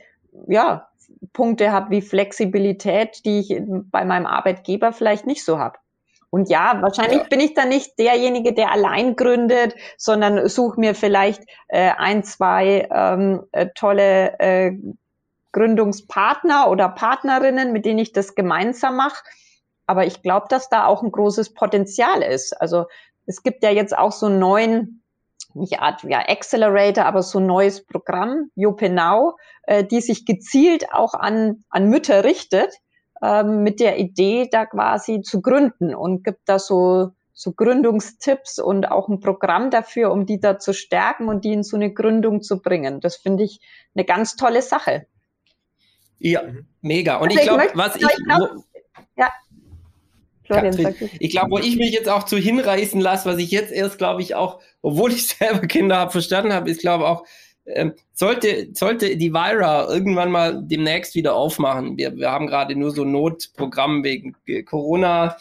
[0.49, 0.89] ja
[1.33, 5.79] Punkte habe wie Flexibilität, die ich bei meinem Arbeitgeber vielleicht nicht so habe.
[6.33, 7.27] Und ja, wahrscheinlich ja.
[7.29, 12.89] bin ich dann nicht derjenige, der allein gründet, sondern suche mir vielleicht äh, ein, zwei
[12.91, 14.73] ähm, äh, tolle äh,
[15.53, 19.23] Gründungspartner oder Partnerinnen, mit denen ich das gemeinsam mache.
[19.87, 22.59] Aber ich glaube, dass da auch ein großes Potenzial ist.
[22.59, 22.87] Also
[23.27, 25.05] es gibt ja jetzt auch so einen neuen,
[25.53, 31.13] nicht Art ja, Accelerator, aber so ein neues Programm, Jopenau, äh, die sich gezielt auch
[31.13, 32.73] an, an Mütter richtet,
[33.23, 38.91] äh, mit der Idee, da quasi zu gründen und gibt da so so Gründungstipps und
[38.91, 42.43] auch ein Programm dafür, um die da zu stärken und die in so eine Gründung
[42.43, 43.01] zu bringen.
[43.01, 43.61] Das finde ich
[43.95, 45.07] eine ganz tolle Sache.
[46.19, 46.67] Ja, mhm.
[46.83, 47.17] mega.
[47.17, 48.03] Und also ich glaube, was ich.
[48.03, 48.51] Glaub,
[49.17, 49.33] ja.
[50.45, 53.99] Florian, ich glaube, wo ich mich jetzt auch zu hinreißen lasse, was ich jetzt erst,
[53.99, 57.25] glaube ich, auch, obwohl ich selber Kinder habe, verstanden habe, ist, glaube ich, auch,
[57.67, 61.97] ähm, sollte, sollte die Vira irgendwann mal demnächst wieder aufmachen.
[61.97, 64.35] Wir, wir haben gerade nur so Notprogramm wegen
[64.65, 65.37] Corona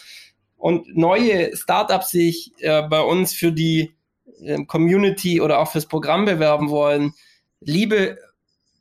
[0.57, 3.93] und neue Startups sich äh, bei uns für die
[4.43, 7.13] äh, Community oder auch fürs Programm bewerben wollen.
[7.59, 8.17] Liebe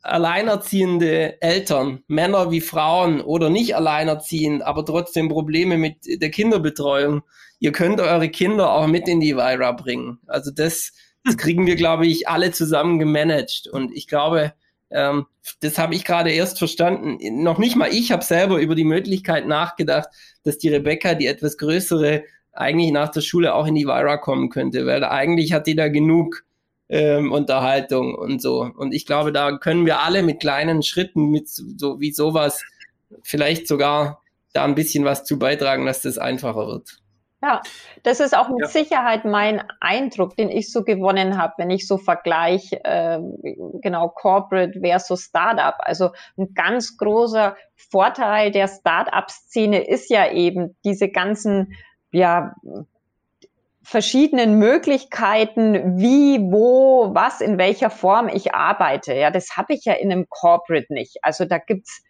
[0.02, 7.22] alleinerziehende Eltern, Männer wie Frauen oder nicht alleinerziehend, aber trotzdem Probleme mit der Kinderbetreuung,
[7.58, 10.18] ihr könnt eure Kinder auch mit in die Vira bringen.
[10.26, 10.92] Also das,
[11.24, 13.68] das kriegen wir, glaube ich, alle zusammen gemanagt.
[13.70, 14.52] Und ich glaube,
[14.90, 15.26] ähm,
[15.60, 17.18] das habe ich gerade erst verstanden.
[17.42, 20.08] Noch nicht mal ich habe selber über die Möglichkeit nachgedacht,
[20.42, 24.50] dass die Rebecca, die etwas größere, eigentlich nach der Schule auch in die Vira kommen
[24.50, 26.44] könnte, weil eigentlich hat die da genug
[26.88, 28.68] ähm, Unterhaltung und so.
[28.76, 32.64] Und ich glaube, da können wir alle mit kleinen Schritten, mit so wie sowas,
[33.22, 37.00] vielleicht sogar da ein bisschen was zu beitragen, dass das einfacher wird.
[37.42, 37.62] Ja,
[38.02, 38.66] das ist auch mit ja.
[38.66, 43.18] Sicherheit mein Eindruck, den ich so gewonnen habe, wenn ich so vergleiche, äh,
[43.80, 45.74] genau, Corporate versus Startup.
[45.78, 51.74] Also ein ganz großer Vorteil der Startup-Szene ist ja eben diese ganzen,
[52.12, 52.54] ja,
[53.82, 59.14] verschiedenen Möglichkeiten, wie, wo, was, in welcher Form ich arbeite.
[59.14, 61.16] Ja, das habe ich ja in einem Corporate nicht.
[61.22, 62.02] Also da gibt's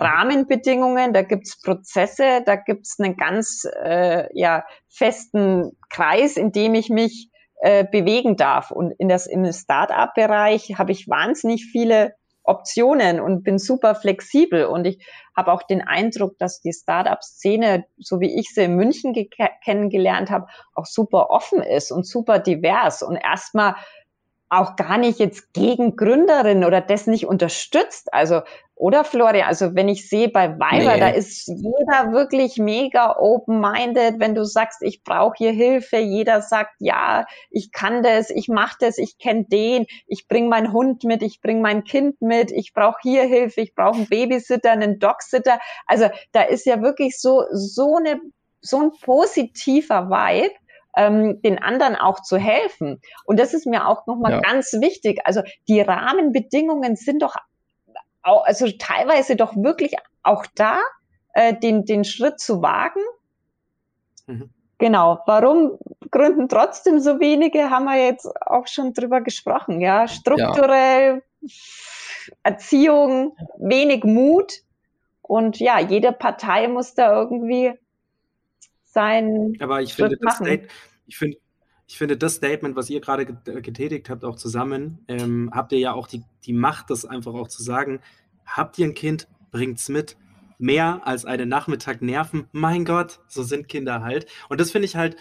[0.00, 6.88] Rahmenbedingungen, da gibt's Prozesse, da gibt's einen ganz äh, ja, festen Kreis, in dem ich
[6.88, 7.30] mich
[7.60, 8.70] äh, bewegen darf.
[8.70, 14.64] Und in das, im Start-up-Bereich habe ich wahnsinnig viele Optionen und bin super flexibel.
[14.64, 15.04] Und ich
[15.36, 19.14] habe auch den Eindruck, dass die Startup-Szene, so wie ich sie in München
[19.64, 23.74] kennengelernt habe, auch super offen ist und super divers und erstmal
[24.50, 28.12] auch gar nicht jetzt gegen Gründerinnen oder das nicht unterstützt.
[28.14, 28.40] Also
[28.78, 31.00] Oder Florian, also wenn ich sehe bei Weiber, nee.
[31.00, 36.76] da ist jeder wirklich mega open-minded, wenn du sagst, ich brauche hier Hilfe, jeder sagt,
[36.78, 41.22] ja, ich kann das, ich mache das, ich kenne den, ich bringe meinen Hund mit,
[41.22, 45.58] ich bringe mein Kind mit, ich brauche hier Hilfe, ich brauche einen Babysitter, einen Dogsitter.
[45.86, 48.20] Also da ist ja wirklich so, so eine,
[48.60, 50.54] so ein positiver Vibe
[50.96, 53.00] ähm, den anderen auch zu helfen.
[53.24, 54.40] Und das ist mir auch nochmal ja.
[54.40, 55.20] ganz wichtig.
[55.24, 57.34] Also die Rahmenbedingungen sind doch
[58.28, 60.78] auch, also teilweise doch wirklich auch da,
[61.34, 63.00] äh, den, den Schritt zu wagen.
[64.26, 64.50] Mhm.
[64.78, 65.20] Genau.
[65.26, 65.78] Warum
[66.10, 69.80] gründen trotzdem so wenige, haben wir jetzt auch schon drüber gesprochen.
[69.80, 71.50] Ja, strukturell, ja.
[72.42, 74.52] Erziehung, wenig Mut.
[75.22, 77.72] Und ja, jede Partei muss da irgendwie
[78.84, 79.54] sein.
[79.60, 80.68] Aber ich finde, das State,
[81.06, 81.36] ich finde,
[81.88, 85.94] ich finde, das Statement, was ihr gerade getätigt habt, auch zusammen, ähm, habt ihr ja
[85.94, 88.00] auch die, die Macht, das einfach auch zu sagen.
[88.44, 90.18] Habt ihr ein Kind, bringt's mit.
[90.58, 92.46] Mehr als einen Nachmittag nerven.
[92.52, 94.26] Mein Gott, so sind Kinder halt.
[94.50, 95.16] Und das finde ich halt,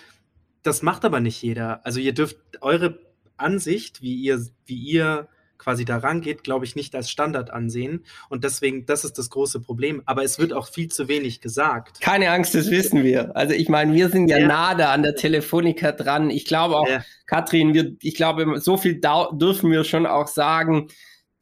[0.62, 1.86] das macht aber nicht jeder.
[1.86, 3.00] Also ihr dürft eure
[3.38, 8.06] Ansicht, wie ihr, wie ihr quasi da rangeht, glaube ich, nicht als Standard ansehen.
[8.30, 10.02] Und deswegen, das ist das große Problem.
[10.06, 12.02] Aber es wird auch viel zu wenig gesagt.
[12.02, 13.36] Keine Angst, das wissen wir.
[13.36, 14.48] Also ich meine, wir sind ja, ja.
[14.48, 16.30] nah da an der Telefonica dran.
[16.30, 17.04] Ich glaube auch, ja.
[17.26, 20.88] Katrin, wir, ich glaube, so viel dürfen wir schon auch sagen.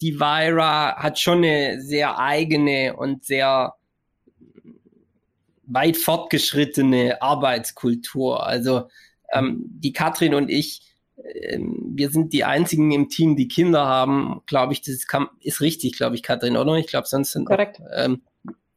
[0.01, 3.75] Die Vira hat schon eine sehr eigene und sehr
[5.67, 8.45] weit fortgeschrittene Arbeitskultur.
[8.45, 8.87] Also
[9.31, 10.81] ähm, die Katrin und ich,
[11.33, 15.93] wir sind die einzigen im Team, die Kinder haben, glaube ich, das kann, ist richtig,
[15.93, 16.75] glaube ich, Katrin, oder?
[16.75, 17.81] Ich glaube, sonst sind Korrekt.
[17.95, 18.21] Ähm,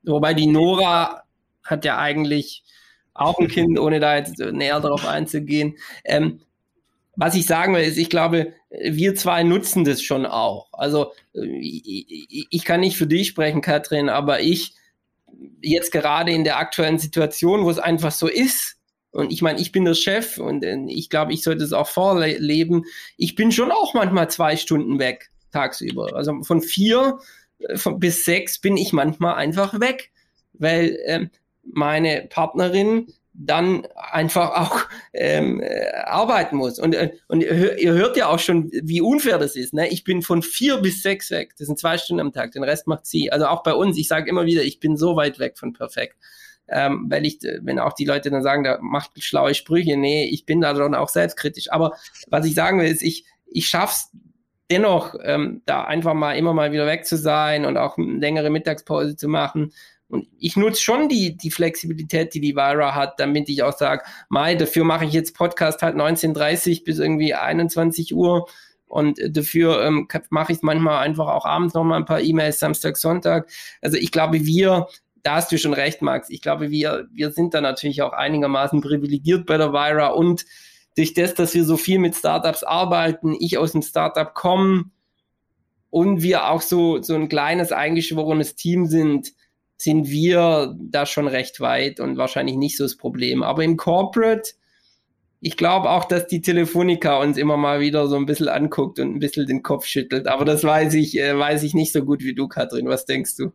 [0.03, 1.25] wobei die Nora
[1.63, 2.65] hat ja eigentlich
[3.13, 5.77] auch ein Kind, ohne da jetzt näher darauf einzugehen.
[6.05, 6.41] Ähm,
[7.17, 10.69] was ich sagen will, ist, ich glaube, wir zwei nutzen das schon auch.
[10.73, 14.75] Also ich, ich kann nicht für dich sprechen, Katrin, aber ich
[15.61, 18.78] jetzt gerade in der aktuellen Situation, wo es einfach so ist,
[19.11, 21.89] und ich meine, ich bin der Chef und äh, ich glaube, ich sollte es auch
[21.89, 22.85] vorleben.
[23.17, 26.15] Ich bin schon auch manchmal zwei Stunden weg tagsüber.
[26.15, 27.19] Also von vier
[27.59, 30.11] äh, von, bis sechs bin ich manchmal einfach weg,
[30.53, 31.31] weil ähm,
[31.63, 33.07] meine Partnerin
[33.41, 36.79] dann einfach auch ähm, äh, arbeiten muss.
[36.81, 39.73] Und, äh, und ihr hört ja auch schon, wie unfair das ist.
[39.73, 39.89] Ne?
[39.89, 41.55] Ich bin von vier bis sechs weg.
[41.57, 42.51] Das sind zwei Stunden am Tag.
[42.53, 43.31] Den Rest macht sie.
[43.31, 43.97] Also auch bei uns.
[43.97, 46.17] Ich sage immer wieder, ich bin so weit weg von perfekt
[46.69, 50.47] ähm, weil ich, wenn auch die Leute dann sagen, da macht schlaue Sprüche, nee, ich
[50.47, 51.71] bin da dann auch selbstkritisch.
[51.71, 51.93] Aber
[52.29, 54.11] was ich sagen will, ist, ich, ich schaff's
[54.71, 58.51] dennoch, ähm, da einfach mal immer mal wieder weg zu sein und auch eine längere
[58.51, 59.73] Mittagspause zu machen.
[60.09, 64.03] Und ich nutze schon die, die Flexibilität, die die Vira hat, damit ich auch sage,
[64.29, 68.49] Mai, dafür mache ich jetzt Podcast halt 19.30 bis irgendwie 21 Uhr.
[68.87, 72.97] Und dafür ähm, mache ich manchmal einfach auch abends noch mal ein paar E-Mails, Samstag,
[72.97, 73.51] Sonntag.
[73.83, 74.87] Also ich glaube, wir
[75.29, 76.31] da hast du schon recht, Max.
[76.31, 80.47] Ich glaube, wir, wir sind da natürlich auch einigermaßen privilegiert bei der Vira und
[80.97, 84.85] durch das, dass wir so viel mit Startups arbeiten, ich aus dem Startup komme
[85.91, 89.35] und wir auch so, so ein kleines eingeschworenes Team sind,
[89.77, 93.43] sind wir da schon recht weit und wahrscheinlich nicht so das Problem.
[93.43, 94.53] Aber im Corporate,
[95.41, 99.15] ich glaube auch, dass die Telefonica uns immer mal wieder so ein bisschen anguckt und
[99.15, 100.27] ein bisschen den Kopf schüttelt.
[100.27, 102.89] Aber das weiß ich, äh, weiß ich nicht so gut wie du, Katrin.
[102.89, 103.53] Was denkst du?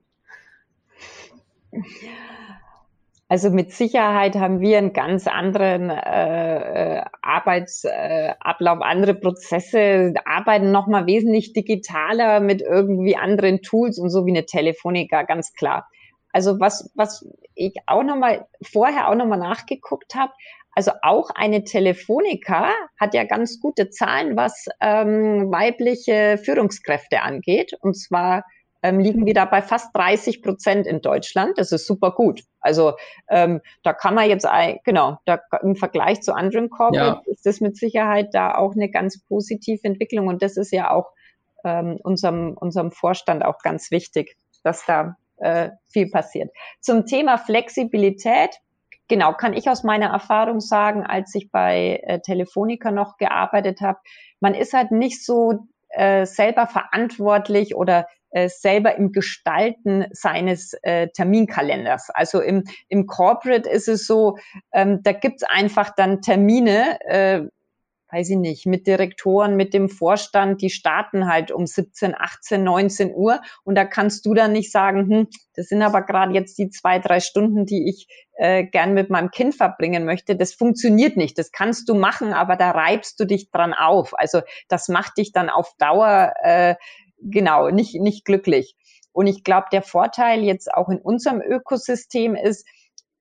[3.30, 10.72] Also mit Sicherheit haben wir einen ganz anderen äh, äh Arbeitsablauf, äh, andere Prozesse, arbeiten
[10.72, 15.88] nochmal wesentlich digitaler mit irgendwie anderen Tools und so wie eine Telefonica, ganz klar.
[16.32, 20.34] Also was, was ich auch nochmal vorher auch nochmal nachgeguckt habe,
[20.76, 27.74] also auch eine Telefonica hat ja ganz gute Zahlen, was ähm, weibliche Führungskräfte angeht.
[27.80, 28.44] Und zwar
[28.84, 31.58] ähm, liegen wir da bei fast 30 Prozent in Deutschland.
[31.58, 32.44] Das ist super gut.
[32.60, 32.94] Also
[33.30, 34.46] ähm, da kann man jetzt,
[34.84, 37.32] genau, da, im Vergleich zu anderen Corporates ja.
[37.32, 40.28] ist das mit Sicherheit da auch eine ganz positive Entwicklung.
[40.28, 41.12] Und das ist ja auch
[41.64, 46.52] ähm, unserem, unserem Vorstand auch ganz wichtig, dass da äh, viel passiert.
[46.82, 48.50] Zum Thema Flexibilität,
[49.08, 54.00] genau, kann ich aus meiner Erfahrung sagen, als ich bei äh, Telefonica noch gearbeitet habe,
[54.42, 61.08] man ist halt nicht so äh, selber verantwortlich oder äh, selber im Gestalten seines äh,
[61.10, 62.10] Terminkalenders.
[62.10, 64.38] Also im, im Corporate ist es so,
[64.72, 67.44] ähm, da gibt's einfach dann Termine, äh,
[68.12, 73.14] weiß ich nicht, mit Direktoren, mit dem Vorstand, die starten halt um 17, 18, 19
[73.14, 76.70] Uhr und da kannst du dann nicht sagen, hm, das sind aber gerade jetzt die
[76.70, 80.36] zwei, drei Stunden, die ich äh, gern mit meinem Kind verbringen möchte.
[80.36, 81.38] Das funktioniert nicht.
[81.38, 84.18] Das kannst du machen, aber da reibst du dich dran auf.
[84.18, 86.76] Also das macht dich dann auf Dauer äh,
[87.24, 88.76] genau, nicht, nicht glücklich.
[89.12, 92.66] Und ich glaube, der Vorteil jetzt auch in unserem Ökosystem ist,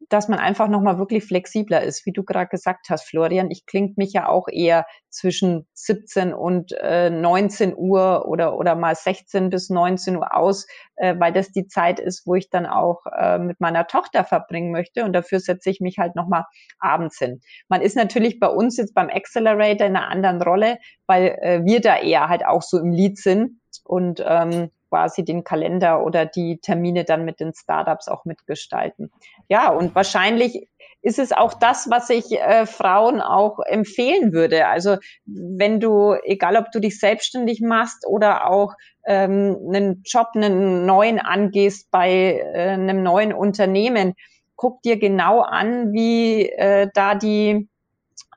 [0.08, 3.50] dass man einfach nochmal wirklich flexibler ist, wie du gerade gesagt hast, Florian.
[3.50, 8.94] Ich klinge mich ja auch eher zwischen 17 und äh, 19 Uhr oder, oder mal
[8.94, 13.06] 16 bis 19 Uhr aus, äh, weil das die Zeit ist, wo ich dann auch
[13.16, 15.04] äh, mit meiner Tochter verbringen möchte.
[15.04, 16.44] Und dafür setze ich mich halt nochmal
[16.78, 17.40] abends hin.
[17.68, 21.80] Man ist natürlich bei uns jetzt beim Accelerator in einer anderen Rolle, weil äh, wir
[21.80, 26.58] da eher halt auch so im Lied sind und ähm, quasi den Kalender oder die
[26.58, 29.10] Termine dann mit den Startups auch mitgestalten.
[29.48, 30.68] Ja, und wahrscheinlich
[31.00, 34.68] ist es auch das, was ich äh, Frauen auch empfehlen würde.
[34.68, 38.74] Also wenn du, egal ob du dich selbstständig machst oder auch
[39.06, 44.14] ähm, einen Job, einen neuen angehst bei äh, einem neuen Unternehmen,
[44.56, 47.68] guck dir genau an, wie äh, da die,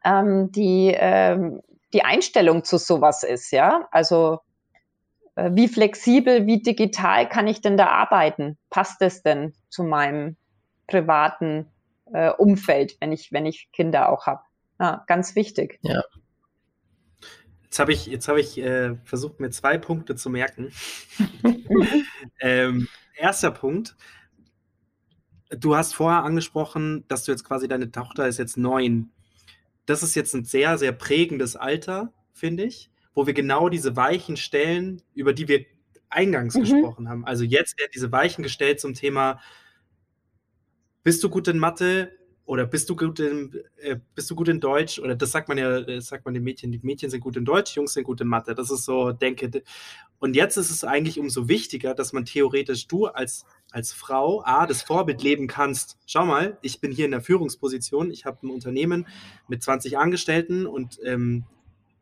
[0.03, 1.61] ähm, die, ähm,
[1.93, 3.87] die Einstellung zu sowas ist, ja.
[3.91, 4.39] Also
[5.35, 8.57] wie flexibel, wie digital kann ich denn da arbeiten?
[8.69, 10.37] Passt es denn zu meinem
[10.87, 11.67] privaten
[12.13, 14.41] äh, Umfeld, wenn ich, wenn ich Kinder auch habe?
[14.79, 15.79] Ja, ganz wichtig.
[15.81, 16.03] Ja.
[17.63, 20.71] Jetzt habe ich, jetzt hab ich äh, versucht, mir zwei Punkte zu merken.
[22.39, 23.97] ähm, erster Punkt.
[25.49, 29.11] Du hast vorher angesprochen, dass du jetzt quasi deine Tochter ist jetzt neun.
[29.85, 34.37] Das ist jetzt ein sehr, sehr prägendes Alter, finde ich wo wir genau diese Weichen
[34.37, 35.65] stellen, über die wir
[36.09, 36.61] eingangs mhm.
[36.61, 37.25] gesprochen haben.
[37.25, 39.41] Also jetzt werden diese Weichen gestellt zum Thema,
[41.03, 42.11] bist du gut in Mathe
[42.45, 44.99] oder bist du gut in, äh, bist du gut in Deutsch?
[44.99, 47.45] Oder das sagt man ja, das sagt man den Mädchen, die Mädchen sind gut in
[47.45, 48.53] Deutsch, Jungs sind gut in Mathe.
[48.53, 49.63] Das ist so, denke.
[50.19, 54.67] Und jetzt ist es eigentlich umso wichtiger, dass man theoretisch du als, als Frau A,
[54.67, 55.97] das Vorbild leben kannst.
[56.05, 59.07] Schau mal, ich bin hier in der Führungsposition, ich habe ein Unternehmen
[59.47, 61.45] mit 20 Angestellten und ähm,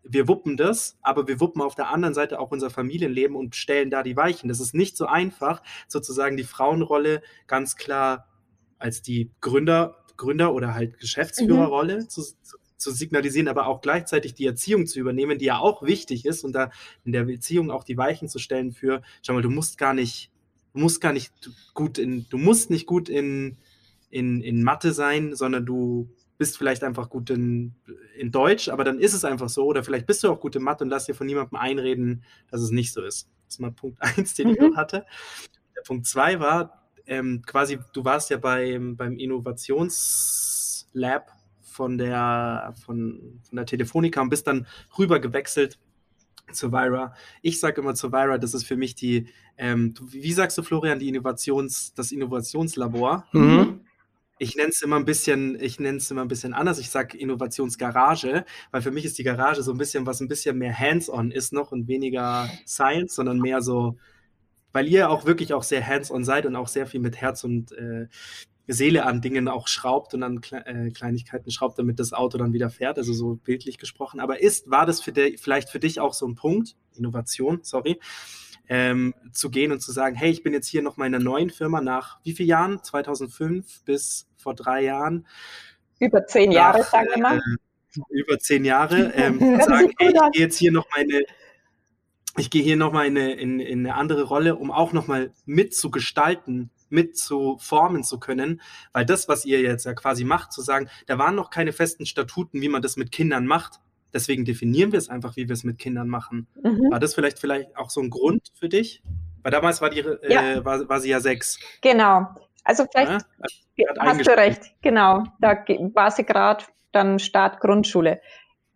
[0.04, 3.90] wir wuppen das, aber wir wuppen auf der anderen Seite auch unser Familienleben und stellen
[3.90, 4.50] da die Weichen.
[4.50, 8.28] Das ist nicht so einfach, sozusagen die Frauenrolle ganz klar
[8.78, 12.10] als die Gründer, Gründer oder halt Geschäftsführerrolle mhm.
[12.10, 16.26] zu, zu, zu, signalisieren, aber auch gleichzeitig die Erziehung zu übernehmen, die ja auch wichtig
[16.26, 16.70] ist und da
[17.06, 20.32] in der Beziehung auch die Weichen zu stellen für, schau mal, du musst gar nicht,
[20.74, 21.32] du musst gar nicht
[21.74, 23.58] gut in, du musst nicht gut in,
[24.10, 26.10] in, in Mathe sein, sondern du
[26.44, 27.74] bist vielleicht einfach gut in,
[28.18, 29.64] in Deutsch, aber dann ist es einfach so.
[29.64, 32.60] Oder vielleicht bist du auch gut in Mathe und lass dir von niemandem einreden, dass
[32.60, 33.30] es nicht so ist.
[33.46, 34.54] Das ist mal Punkt 1, den mhm.
[34.54, 35.06] ich noch hatte.
[35.74, 41.32] Der Punkt 2 war ähm, quasi, du warst ja beim, beim Innovationslab
[41.62, 44.68] von der, von, von der Telefonica und bist dann
[45.00, 45.80] rüber gewechselt
[46.52, 47.16] zu Vira.
[47.42, 51.00] Ich sage immer zu Vira, das ist für mich die, ähm, wie sagst du, Florian,
[51.00, 53.28] die Innovations, das Innovationslabor.
[53.32, 53.73] Mhm
[54.44, 56.78] ich nenne es immer ein bisschen, ich nenne es immer ein bisschen anders.
[56.78, 60.58] Ich sage Innovationsgarage, weil für mich ist die Garage so ein bisschen, was ein bisschen
[60.58, 63.98] mehr hands-on ist noch und weniger Science, sondern mehr so,
[64.74, 67.72] weil ihr auch wirklich auch sehr hands-on seid und auch sehr viel mit Herz und
[67.72, 68.08] äh,
[68.68, 72.54] Seele an Dingen auch schraubt und an Kle äh, Kleinigkeiten schraubt, damit das Auto dann
[72.54, 74.20] wieder fährt, also so bildlich gesprochen.
[74.20, 78.00] Aber ist, war das für vielleicht für dich auch so ein Punkt, Innovation, sorry,
[78.70, 81.24] ähm, zu gehen und zu sagen, hey, ich bin jetzt hier noch mal in einer
[81.24, 82.84] neuen Firma nach wie vielen Jahren?
[82.84, 85.26] 2005 bis vor drei Jahren.
[86.00, 87.38] Über zehn nach, Jahre, sagen wir mal.
[87.38, 89.14] Äh, über zehn Jahre.
[89.16, 91.24] Ähm, sagen, hey, ich gehe jetzt hier noch meine,
[92.38, 96.72] ich gehe hier nochmal in eine, in, in eine andere Rolle, um auch nochmal mitzugestalten,
[96.90, 101.36] mitzuformen zu können, weil das, was ihr jetzt ja quasi macht, zu sagen, da waren
[101.36, 103.80] noch keine festen Statuten, wie man das mit Kindern macht.
[104.14, 106.48] Deswegen definieren wir es einfach, wie wir es mit Kindern machen.
[106.62, 106.92] Mhm.
[106.92, 109.02] War das vielleicht, vielleicht auch so ein Grund für dich?
[109.42, 110.64] Weil damals war, die, äh, ja.
[110.64, 111.60] war, war sie ja sechs.
[111.82, 112.28] Genau.
[112.64, 113.26] Also vielleicht
[113.76, 115.24] ja, hast du recht, genau.
[115.40, 118.22] Da war sie gerade dann Start Grundschule.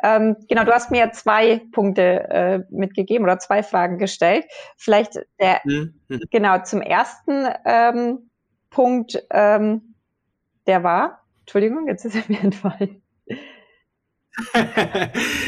[0.04, 4.46] Ähm, genau, du hast mir zwei Punkte äh, mitgegeben oder zwei Fragen gestellt.
[4.76, 5.94] Vielleicht der, mhm.
[6.30, 8.30] genau, zum ersten ähm,
[8.70, 9.96] Punkt, ähm,
[10.68, 13.02] der war, Entschuldigung, jetzt ist er mir entfallen.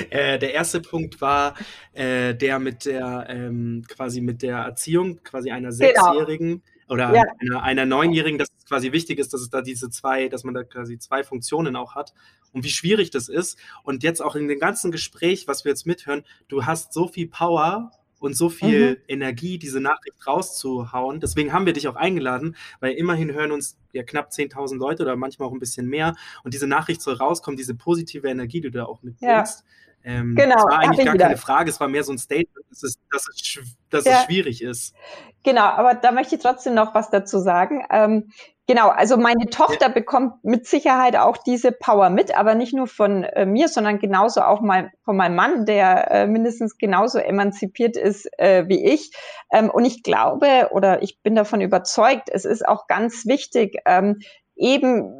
[0.09, 1.53] äh, der erste Punkt war
[1.93, 5.75] äh, der mit der ähm, quasi mit der Erziehung quasi einer genau.
[5.75, 6.78] Sechsjährigen genau.
[6.89, 7.23] Oder ja.
[7.39, 10.53] einer, einer Neunjährigen, dass es quasi wichtig ist, dass es da diese zwei, dass man
[10.53, 12.13] da quasi zwei Funktionen auch hat
[12.51, 13.57] und wie schwierig das ist.
[13.83, 17.27] Und jetzt auch in dem ganzen Gespräch, was wir jetzt mithören, du hast so viel
[17.27, 18.97] Power und so viel mhm.
[19.07, 21.19] Energie, diese Nachricht rauszuhauen.
[21.19, 25.15] Deswegen haben wir dich auch eingeladen, weil immerhin hören uns ja knapp 10.000 Leute oder
[25.15, 26.15] manchmal auch ein bisschen mehr.
[26.43, 29.63] Und diese Nachricht soll rauskommen, diese positive Energie, die du da auch mitbringst.
[29.65, 29.88] Ja.
[30.03, 30.55] Ähm, genau.
[30.55, 33.27] Das war eigentlich gar keine Frage, es war mehr so ein Statement, dass es, dass
[33.27, 34.11] es, dass ja.
[34.19, 34.95] es schwierig ist.
[35.43, 37.85] Genau, aber da möchte ich trotzdem noch was dazu sagen.
[37.89, 38.31] Ähm,
[38.69, 43.23] Genau, also meine Tochter bekommt mit Sicherheit auch diese Power mit, aber nicht nur von
[43.23, 48.29] äh, mir, sondern genauso auch mein, von meinem Mann, der äh, mindestens genauso emanzipiert ist
[48.37, 49.09] äh, wie ich.
[49.51, 54.19] Ähm, und ich glaube oder ich bin davon überzeugt, es ist auch ganz wichtig, ähm,
[54.55, 55.15] eben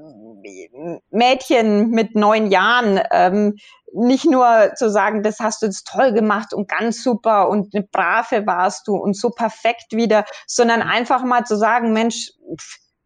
[1.10, 3.56] Mädchen mit neun Jahren ähm,
[3.94, 7.86] nicht nur zu sagen, das hast du jetzt toll gemacht und ganz super und eine
[7.92, 12.32] Brave warst du und so perfekt wieder, sondern einfach mal zu sagen, Mensch,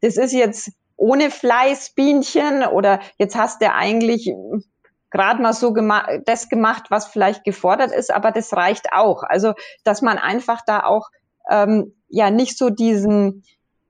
[0.01, 4.31] das ist jetzt ohne Fleißbienchen oder jetzt hast du eigentlich
[5.09, 9.23] gerade mal so gema das gemacht, was vielleicht gefordert ist, aber das reicht auch.
[9.23, 9.53] Also,
[9.83, 11.09] dass man einfach da auch
[11.49, 13.43] ähm, ja nicht so diesen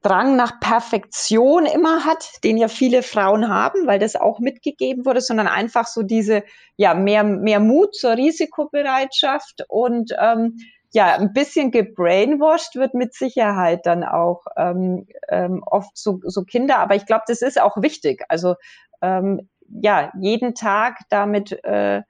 [0.03, 5.21] Drang nach Perfektion immer hat, den ja viele Frauen haben, weil das auch mitgegeben wurde,
[5.21, 6.43] sondern einfach so diese,
[6.75, 10.57] ja, mehr, mehr Mut zur Risikobereitschaft und ähm,
[10.91, 16.77] ja, ein bisschen gebrainwashed wird mit Sicherheit dann auch ähm, ähm, oft so, so Kinder,
[16.77, 18.23] aber ich glaube, das ist auch wichtig.
[18.29, 18.55] Also
[19.01, 19.49] ähm,
[19.81, 22.03] ja, jeden Tag damit äh,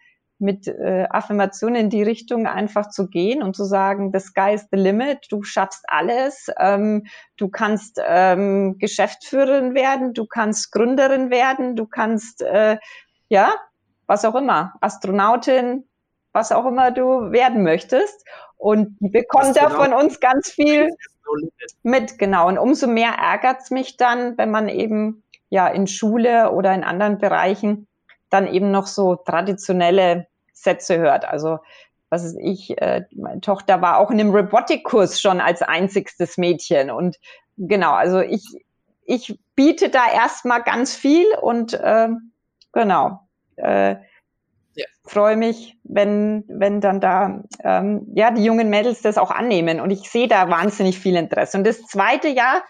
[0.43, 4.67] mit äh, Affirmationen in die Richtung einfach zu gehen und zu sagen, the sky is
[4.71, 11.75] the limit, du schaffst alles, ähm, du kannst ähm, Geschäftsführerin werden, du kannst Gründerin werden,
[11.75, 12.77] du kannst, äh,
[13.29, 13.55] ja,
[14.05, 15.87] was auch immer, Astronautin,
[16.33, 18.25] was auch immer du werden möchtest.
[18.57, 20.89] Und die bekommt da von uns ganz viel
[21.83, 22.47] mit, genau.
[22.47, 27.17] Und umso mehr ärgert's mich dann, wenn man eben ja in Schule oder in anderen
[27.17, 27.87] Bereichen
[28.29, 31.25] dann eben noch so traditionelle Sätze hört.
[31.25, 31.59] Also
[32.13, 36.91] was ist ich, äh, meine Tochter war auch in einem Robotikkurs schon als einzigstes Mädchen.
[36.91, 37.17] Und
[37.57, 38.45] genau, also ich,
[39.03, 42.09] ich biete da erstmal ganz viel und äh,
[42.71, 43.19] genau.
[43.55, 43.95] Äh,
[44.75, 44.85] ja.
[45.03, 49.79] freue mich, wenn, wenn dann da ähm, ja die jungen Mädels das auch annehmen.
[49.79, 51.57] Und ich sehe da wahnsinnig viel Interesse.
[51.57, 52.61] Und das zweite Jahr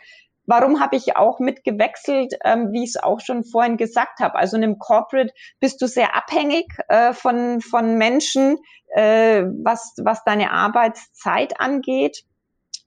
[0.45, 4.35] Warum habe ich auch mitgewechselt, ähm, wie ich es auch schon vorhin gesagt habe?
[4.35, 8.57] Also in einem Corporate bist du sehr abhängig äh, von, von Menschen,
[8.93, 12.23] äh, was, was deine Arbeitszeit angeht.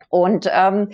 [0.09, 0.91] Und ähm,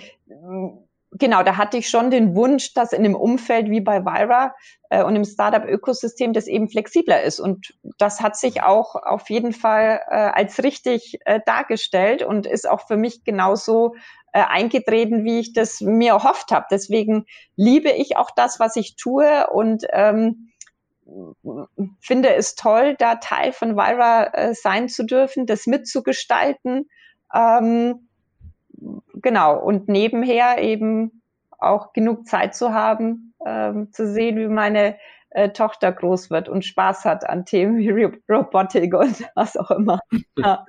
[1.12, 4.54] genau, da hatte ich schon den Wunsch, dass in einem Umfeld wie bei Vira
[4.90, 7.40] äh, und im Startup-Ökosystem das eben flexibler ist.
[7.40, 12.68] Und das hat sich auch auf jeden Fall äh, als richtig äh, dargestellt und ist
[12.68, 13.94] auch für mich genauso
[14.32, 16.66] äh, eingetreten, wie ich das mir erhofft habe.
[16.70, 20.48] Deswegen liebe ich auch das, was ich tue und ähm,
[22.00, 26.88] finde es toll, da Teil von Vira äh, sein zu dürfen, das mitzugestalten.
[27.34, 28.08] Ähm,
[29.14, 31.22] genau, und nebenher eben
[31.58, 34.96] auch genug Zeit zu haben, ähm, zu sehen, wie meine
[35.30, 39.98] äh, Tochter groß wird und Spaß hat an Themen wie Robotik und was auch immer.
[40.36, 40.64] Ja.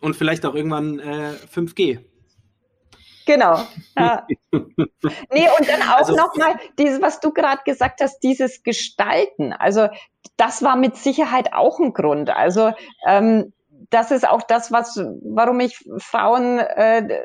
[0.00, 2.00] Und vielleicht auch irgendwann äh, 5G.
[3.26, 3.60] Genau.
[3.98, 4.26] Ja.
[5.30, 9.52] Nee, und dann auch also, nochmal dieses, was du gerade gesagt hast, dieses Gestalten.
[9.52, 9.88] Also
[10.36, 12.30] das war mit Sicherheit auch ein Grund.
[12.30, 12.72] Also
[13.06, 13.52] ähm,
[13.90, 17.20] das ist auch das, was, warum ich Frauen äh,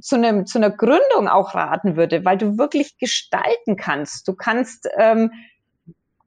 [0.00, 4.28] zu, einem, zu einer Gründung auch raten würde, weil du wirklich gestalten kannst.
[4.28, 5.30] Du kannst ähm,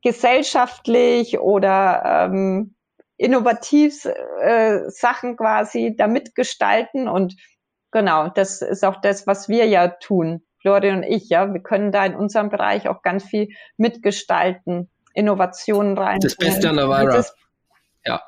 [0.02, 2.76] gesellschaftlich oder ähm,
[3.18, 4.06] innovativ
[4.42, 7.36] äh, Sachen quasi damit gestalten und
[7.92, 11.52] Genau, das ist auch das, was wir ja tun, Florian und ich, ja.
[11.54, 16.20] Wir können da in unserem Bereich auch ganz viel mitgestalten, Innovationen rein.
[16.20, 17.26] Das Beste an der Vira.
[18.06, 18.22] Ja.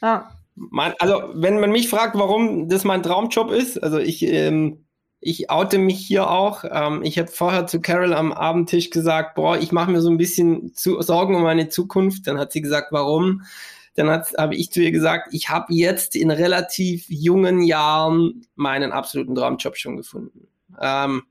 [0.00, 0.30] ja.
[0.68, 4.84] Man, also, wenn man mich fragt, warum das mein Traumjob ist, also ich, ähm,
[5.20, 6.64] ich oute mich hier auch.
[6.70, 10.18] Ähm, ich habe vorher zu Carol am Abendtisch gesagt, boah, ich mache mir so ein
[10.18, 12.26] bisschen zu, Sorgen um meine Zukunft.
[12.26, 13.42] Dann hat sie gesagt, warum?
[13.94, 19.34] dann habe ich zu ihr gesagt, ich habe jetzt in relativ jungen Jahren meinen absoluten
[19.34, 20.46] Traumjob schon gefunden.
[20.80, 21.24] Ähm,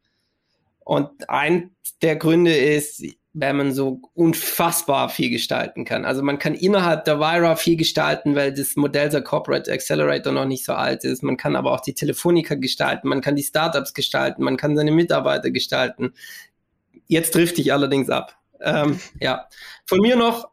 [0.84, 1.72] und ein
[2.02, 3.04] der Gründe ist,
[3.34, 6.04] wenn man so unfassbar viel gestalten kann.
[6.04, 10.46] Also man kann innerhalb der Vira viel gestalten, weil das Modell der Corporate Accelerator noch
[10.46, 11.22] nicht so alt ist.
[11.22, 14.92] Man kann aber auch die Telefonica gestalten, man kann die Startups gestalten, man kann seine
[14.92, 16.14] Mitarbeiter gestalten.
[17.08, 18.36] Jetzt trifft ich allerdings ab.
[18.62, 19.48] Ähm, ja,
[19.86, 20.50] von mir noch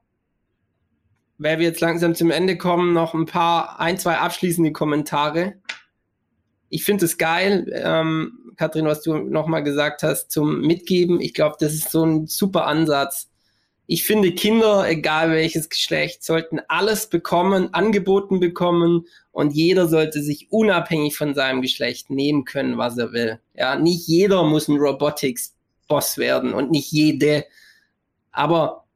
[1.39, 5.55] weil wir jetzt langsam zum Ende kommen, noch ein paar, ein, zwei abschließende Kommentare.
[6.69, 11.21] Ich finde es geil, ähm, Kathrin, was du nochmal gesagt hast zum Mitgeben.
[11.21, 13.29] Ich glaube, das ist so ein super Ansatz.
[13.89, 20.51] Ich finde, Kinder, egal welches Geschlecht, sollten alles bekommen, angeboten bekommen und jeder sollte sich
[20.51, 23.39] unabhängig von seinem Geschlecht nehmen können, was er will.
[23.55, 27.45] Ja, nicht jeder muss ein Robotics-Boss werden und nicht jede.
[28.33, 28.87] Aber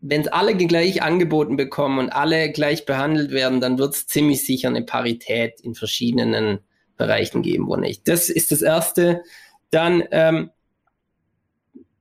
[0.00, 4.46] wenn es alle gleich angeboten bekommen und alle gleich behandelt werden, dann wird es ziemlich
[4.46, 6.60] sicher eine Parität in verschiedenen
[6.98, 8.06] Bereichen geben, wo nicht.
[8.08, 9.22] Das ist das Erste.
[9.70, 10.50] Dann, ähm,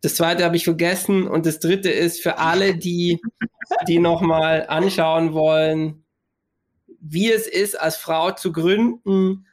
[0.02, 1.28] das zweite habe ich vergessen.
[1.28, 3.22] Und das dritte ist für alle, die,
[3.88, 6.04] die nochmal anschauen wollen,
[7.00, 9.46] wie es ist, als Frau zu gründen,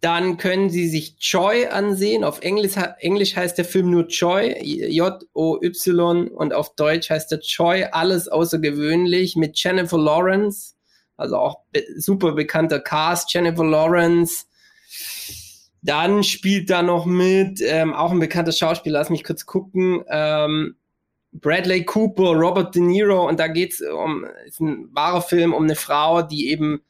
[0.00, 2.22] dann können Sie sich Joy ansehen.
[2.22, 7.84] Auf Englisch, Englisch heißt der Film nur Joy, J-O-Y, und auf Deutsch heißt der Joy,
[7.90, 10.75] alles außergewöhnlich, mit Jennifer Lawrence,
[11.16, 14.46] also auch be super bekannter Cast, Jennifer Lawrence.
[15.82, 20.76] Dann spielt da noch mit, ähm, auch ein bekannter Schauspieler, lass mich kurz gucken, ähm,
[21.32, 25.64] Bradley Cooper, Robert De Niro, und da geht es um, ist ein wahrer Film um
[25.64, 26.82] eine Frau, die eben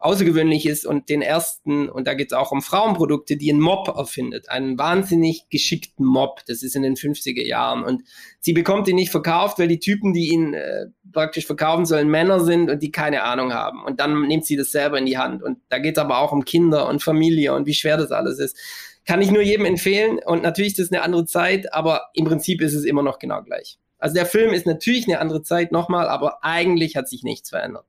[0.00, 3.88] außergewöhnlich ist und den ersten, und da geht es auch um Frauenprodukte, die einen Mob
[3.88, 6.42] erfindet, einen wahnsinnig geschickten Mob.
[6.46, 7.82] Das ist in den 50er Jahren.
[7.82, 8.02] Und
[8.38, 12.40] sie bekommt ihn nicht verkauft, weil die Typen, die ihn äh, praktisch verkaufen sollen, Männer
[12.40, 13.84] sind und die keine Ahnung haben.
[13.84, 15.42] Und dann nimmt sie das selber in die Hand.
[15.42, 18.38] Und da geht es aber auch um Kinder und Familie und wie schwer das alles
[18.38, 18.56] ist.
[19.04, 20.20] Kann ich nur jedem empfehlen.
[20.24, 23.42] Und natürlich ist das eine andere Zeit, aber im Prinzip ist es immer noch genau
[23.42, 23.78] gleich.
[23.98, 27.86] Also der Film ist natürlich eine andere Zeit nochmal, aber eigentlich hat sich nichts verändert.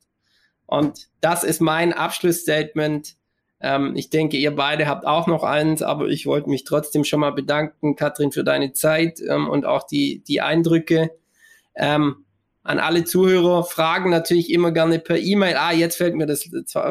[0.70, 3.16] Und das ist mein Abschlussstatement.
[3.60, 7.22] Ähm, ich denke, ihr beide habt auch noch eins, aber ich wollte mich trotzdem schon
[7.22, 11.10] mal bedanken, Katrin, für deine Zeit ähm, und auch die, die Eindrücke.
[11.76, 12.24] Ähm,
[12.62, 15.56] an alle Zuhörer, Fragen natürlich immer gerne per E-Mail.
[15.56, 16.48] Ah, jetzt fällt mir das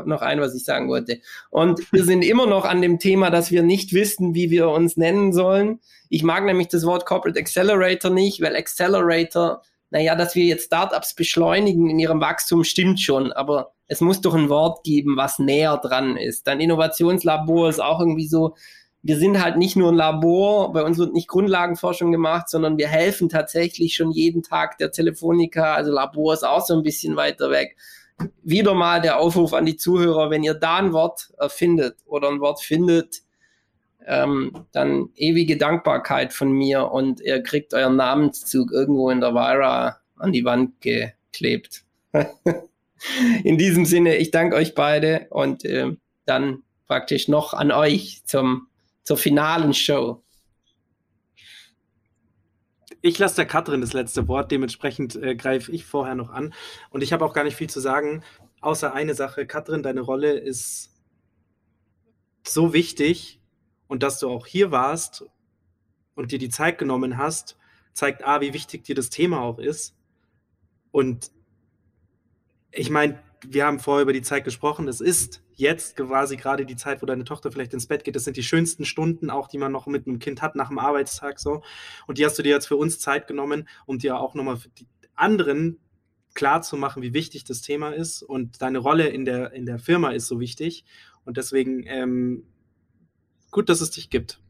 [0.06, 1.20] noch ein, was ich sagen wollte.
[1.50, 4.96] Und wir sind immer noch an dem Thema, dass wir nicht wissen, wie wir uns
[4.96, 5.78] nennen sollen.
[6.08, 11.14] Ich mag nämlich das Wort Corporate Accelerator nicht, weil Accelerator naja, dass wir jetzt Startups
[11.14, 15.78] beschleunigen in ihrem Wachstum, stimmt schon, aber es muss doch ein Wort geben, was näher
[15.78, 16.46] dran ist.
[16.46, 18.54] Dann Innovationslabor ist auch irgendwie so,
[19.02, 22.88] wir sind halt nicht nur ein Labor, bei uns wird nicht Grundlagenforschung gemacht, sondern wir
[22.88, 27.50] helfen tatsächlich schon jeden Tag der Telefonica, also Labor ist auch so ein bisschen weiter
[27.50, 27.76] weg.
[28.42, 32.40] Wieder mal der Aufruf an die Zuhörer, wenn ihr da ein Wort erfindet oder ein
[32.40, 33.22] Wort findet,
[34.08, 40.00] ähm, dann ewige Dankbarkeit von mir und ihr kriegt euren Namenszug irgendwo in der Vira
[40.16, 41.84] an die Wand geklebt.
[43.44, 45.94] in diesem Sinne, ich danke euch beide und äh,
[46.24, 48.68] dann praktisch noch an euch zum,
[49.04, 50.22] zur finalen Show.
[53.02, 56.54] Ich lasse der Katrin das letzte Wort, dementsprechend äh, greife ich vorher noch an.
[56.90, 58.24] Und ich habe auch gar nicht viel zu sagen,
[58.60, 59.46] außer eine Sache.
[59.46, 60.94] Katrin, deine Rolle ist
[62.42, 63.37] so wichtig
[63.88, 65.24] und dass du auch hier warst
[66.14, 67.58] und dir die Zeit genommen hast,
[67.92, 69.96] zeigt A, wie wichtig dir das Thema auch ist.
[70.92, 71.32] Und
[72.70, 74.88] ich meine, wir haben vorher über die Zeit gesprochen.
[74.88, 78.16] Es ist jetzt quasi gerade die Zeit, wo deine Tochter vielleicht ins Bett geht.
[78.16, 80.78] Das sind die schönsten Stunden, auch die man noch mit einem Kind hat nach dem
[80.78, 81.62] Arbeitstag so.
[82.06, 84.68] Und die hast du dir jetzt für uns Zeit genommen, um dir auch nochmal für
[84.70, 85.78] die anderen
[86.34, 88.22] klar zu machen, wie wichtig das Thema ist.
[88.22, 90.84] Und deine Rolle in der, in der Firma ist so wichtig.
[91.24, 92.44] Und deswegen ähm,
[93.50, 94.40] gut, dass es dich gibt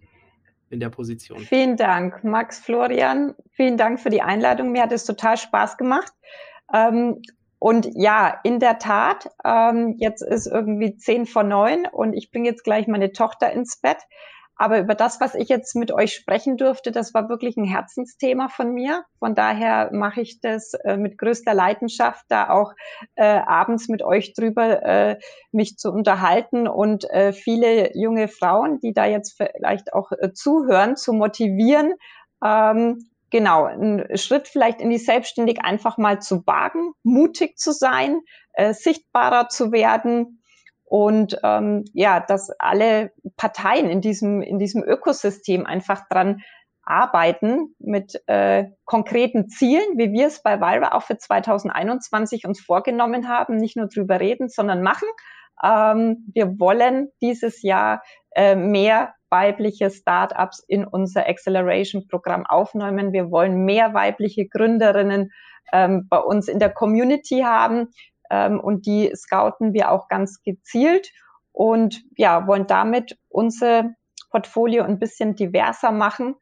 [0.70, 1.38] in der Position.
[1.40, 3.34] Vielen Dank, Max Florian.
[3.52, 4.72] Vielen Dank für die Einladung.
[4.72, 6.12] Mir hat es total Spaß gemacht.
[6.72, 7.22] Ähm,
[7.58, 12.48] und ja, in der Tat, ähm, jetzt ist irgendwie zehn vor neun und ich bringe
[12.48, 13.98] jetzt gleich meine Tochter ins Bett.
[14.58, 18.48] Aber über das, was ich jetzt mit euch sprechen durfte, das war wirklich ein Herzensthema
[18.48, 19.04] von mir.
[19.20, 22.72] Von daher mache ich das äh, mit größter Leidenschaft, da auch
[23.14, 25.18] äh, abends mit euch drüber äh,
[25.52, 30.96] mich zu unterhalten und äh, viele junge Frauen, die da jetzt vielleicht auch äh, zuhören,
[30.96, 31.94] zu motivieren,
[32.44, 38.20] ähm, genau, einen Schritt vielleicht in die Selbstständig einfach mal zu wagen, mutig zu sein,
[38.54, 40.37] äh, sichtbarer zu werden,
[40.88, 46.42] und ähm, ja, dass alle Parteien in diesem, in diesem Ökosystem einfach dran
[46.82, 53.28] arbeiten mit äh, konkreten Zielen, wie wir es bei Vira auch für 2021 uns vorgenommen
[53.28, 55.08] haben, nicht nur drüber reden, sondern machen.
[55.62, 63.12] Ähm, wir wollen dieses Jahr äh, mehr weibliche Startups in unser Acceleration-Programm aufnehmen.
[63.12, 65.32] Wir wollen mehr weibliche Gründerinnen
[65.70, 67.88] ähm, bei uns in der Community haben
[68.30, 71.10] ähm, und die scouten wir auch ganz gezielt
[71.52, 73.90] und ja, wollen damit unser
[74.30, 76.36] Portfolio ein bisschen diverser machen,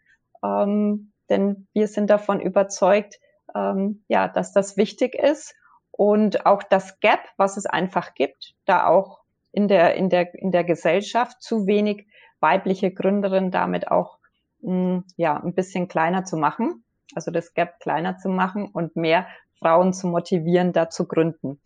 [0.45, 3.19] ähm, denn wir sind davon überzeugt,
[3.55, 5.55] ähm, ja, dass das wichtig ist
[5.91, 9.21] und auch das Gap, was es einfach gibt, da auch
[9.53, 12.07] in der, in der, in der Gesellschaft zu wenig
[12.41, 14.19] weibliche Gründerinnen damit auch
[14.61, 16.85] mh, hm, ja, ein bisschen kleiner zu machen,
[17.15, 19.27] also das Gap kleiner zu machen und mehr
[19.59, 21.61] Frauen zu motivieren, da zu gründen.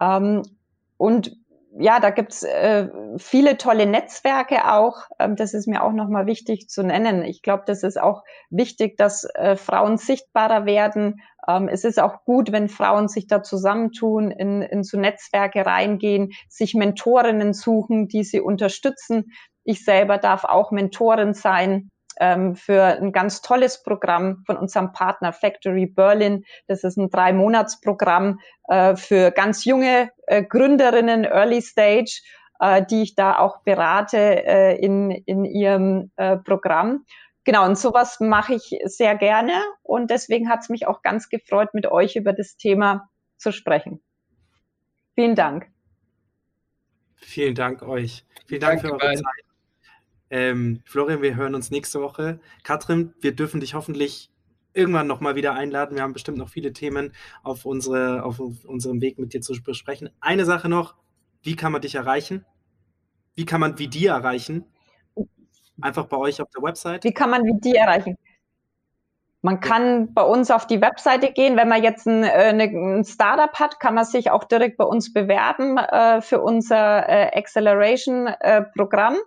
[0.00, 0.42] Ähm,
[0.96, 1.36] und
[1.78, 5.04] ja, da gibt's äh, viele tolle Netzwerke auch.
[5.18, 7.22] Ähm, das ist mir auch nochmal wichtig zu nennen.
[7.24, 11.20] Ich glaube, das ist auch wichtig, dass äh, Frauen sichtbarer werden.
[11.46, 16.32] Ähm, es ist auch gut, wenn Frauen sich da zusammentun, in, in so Netzwerke reingehen,
[16.48, 19.32] sich Mentorinnen suchen, die sie unterstützen.
[19.62, 21.90] Ich selber darf auch Mentorin sein
[22.20, 26.44] ähm, für ein ganz tolles Programm von unserem Partner Factory Berlin.
[26.68, 28.38] Das ist ein Drei-Monats-Programm
[28.68, 32.20] äh, für ganz junge äh, Gründerinnen, Early Stage,
[32.60, 37.04] äh, die ich da auch berate äh, in, in ihrem äh, Programm.
[37.44, 41.70] Genau, und sowas mache ich sehr gerne und deswegen hat es mich auch ganz gefreut,
[41.72, 44.02] mit euch über das Thema zu sprechen.
[45.14, 45.66] Vielen Dank.
[47.16, 48.24] Vielen Dank euch.
[48.46, 49.49] Vielen Dank Danke für eure Zeit.
[50.30, 52.40] Ähm, Florian, wir hören uns nächste Woche.
[52.62, 54.30] Katrin, wir dürfen dich hoffentlich
[54.72, 55.96] irgendwann nochmal wieder einladen.
[55.96, 57.12] Wir haben bestimmt noch viele Themen
[57.42, 60.10] auf, unsere, auf unserem Weg mit dir zu besprechen.
[60.20, 60.94] Eine Sache noch,
[61.42, 62.44] wie kann man dich erreichen?
[63.34, 64.64] Wie kann man wie dir erreichen?
[65.80, 67.04] Einfach bei euch auf der Website.
[67.04, 68.16] Wie kann man wie dir erreichen?
[69.42, 71.56] Man kann bei uns auf die Webseite gehen.
[71.56, 75.14] Wenn man jetzt ein, äh, ein Startup hat, kann man sich auch direkt bei uns
[75.14, 79.14] bewerben äh, für unser äh, Acceleration-Programm.
[79.14, 79.18] Äh,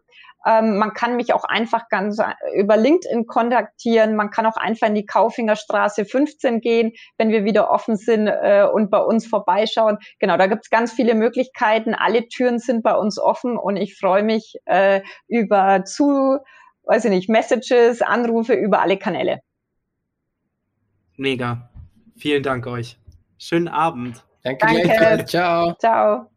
[0.45, 4.15] ähm, man kann mich auch einfach ganz äh, über LinkedIn kontaktieren.
[4.15, 8.67] Man kann auch einfach in die Kaufingerstraße 15 gehen, wenn wir wieder offen sind äh,
[8.71, 9.97] und bei uns vorbeischauen.
[10.19, 11.93] Genau, da gibt es ganz viele Möglichkeiten.
[11.93, 16.37] Alle Türen sind bei uns offen und ich freue mich äh, über zu,
[16.83, 19.39] weiß ich nicht, Messages, Anrufe über alle Kanäle.
[21.15, 21.69] Mega.
[22.17, 22.97] Vielen Dank euch.
[23.37, 24.23] Schönen Abend.
[24.43, 25.25] Danke, Danke.
[25.25, 25.73] Ciao.
[25.75, 26.32] Ciao.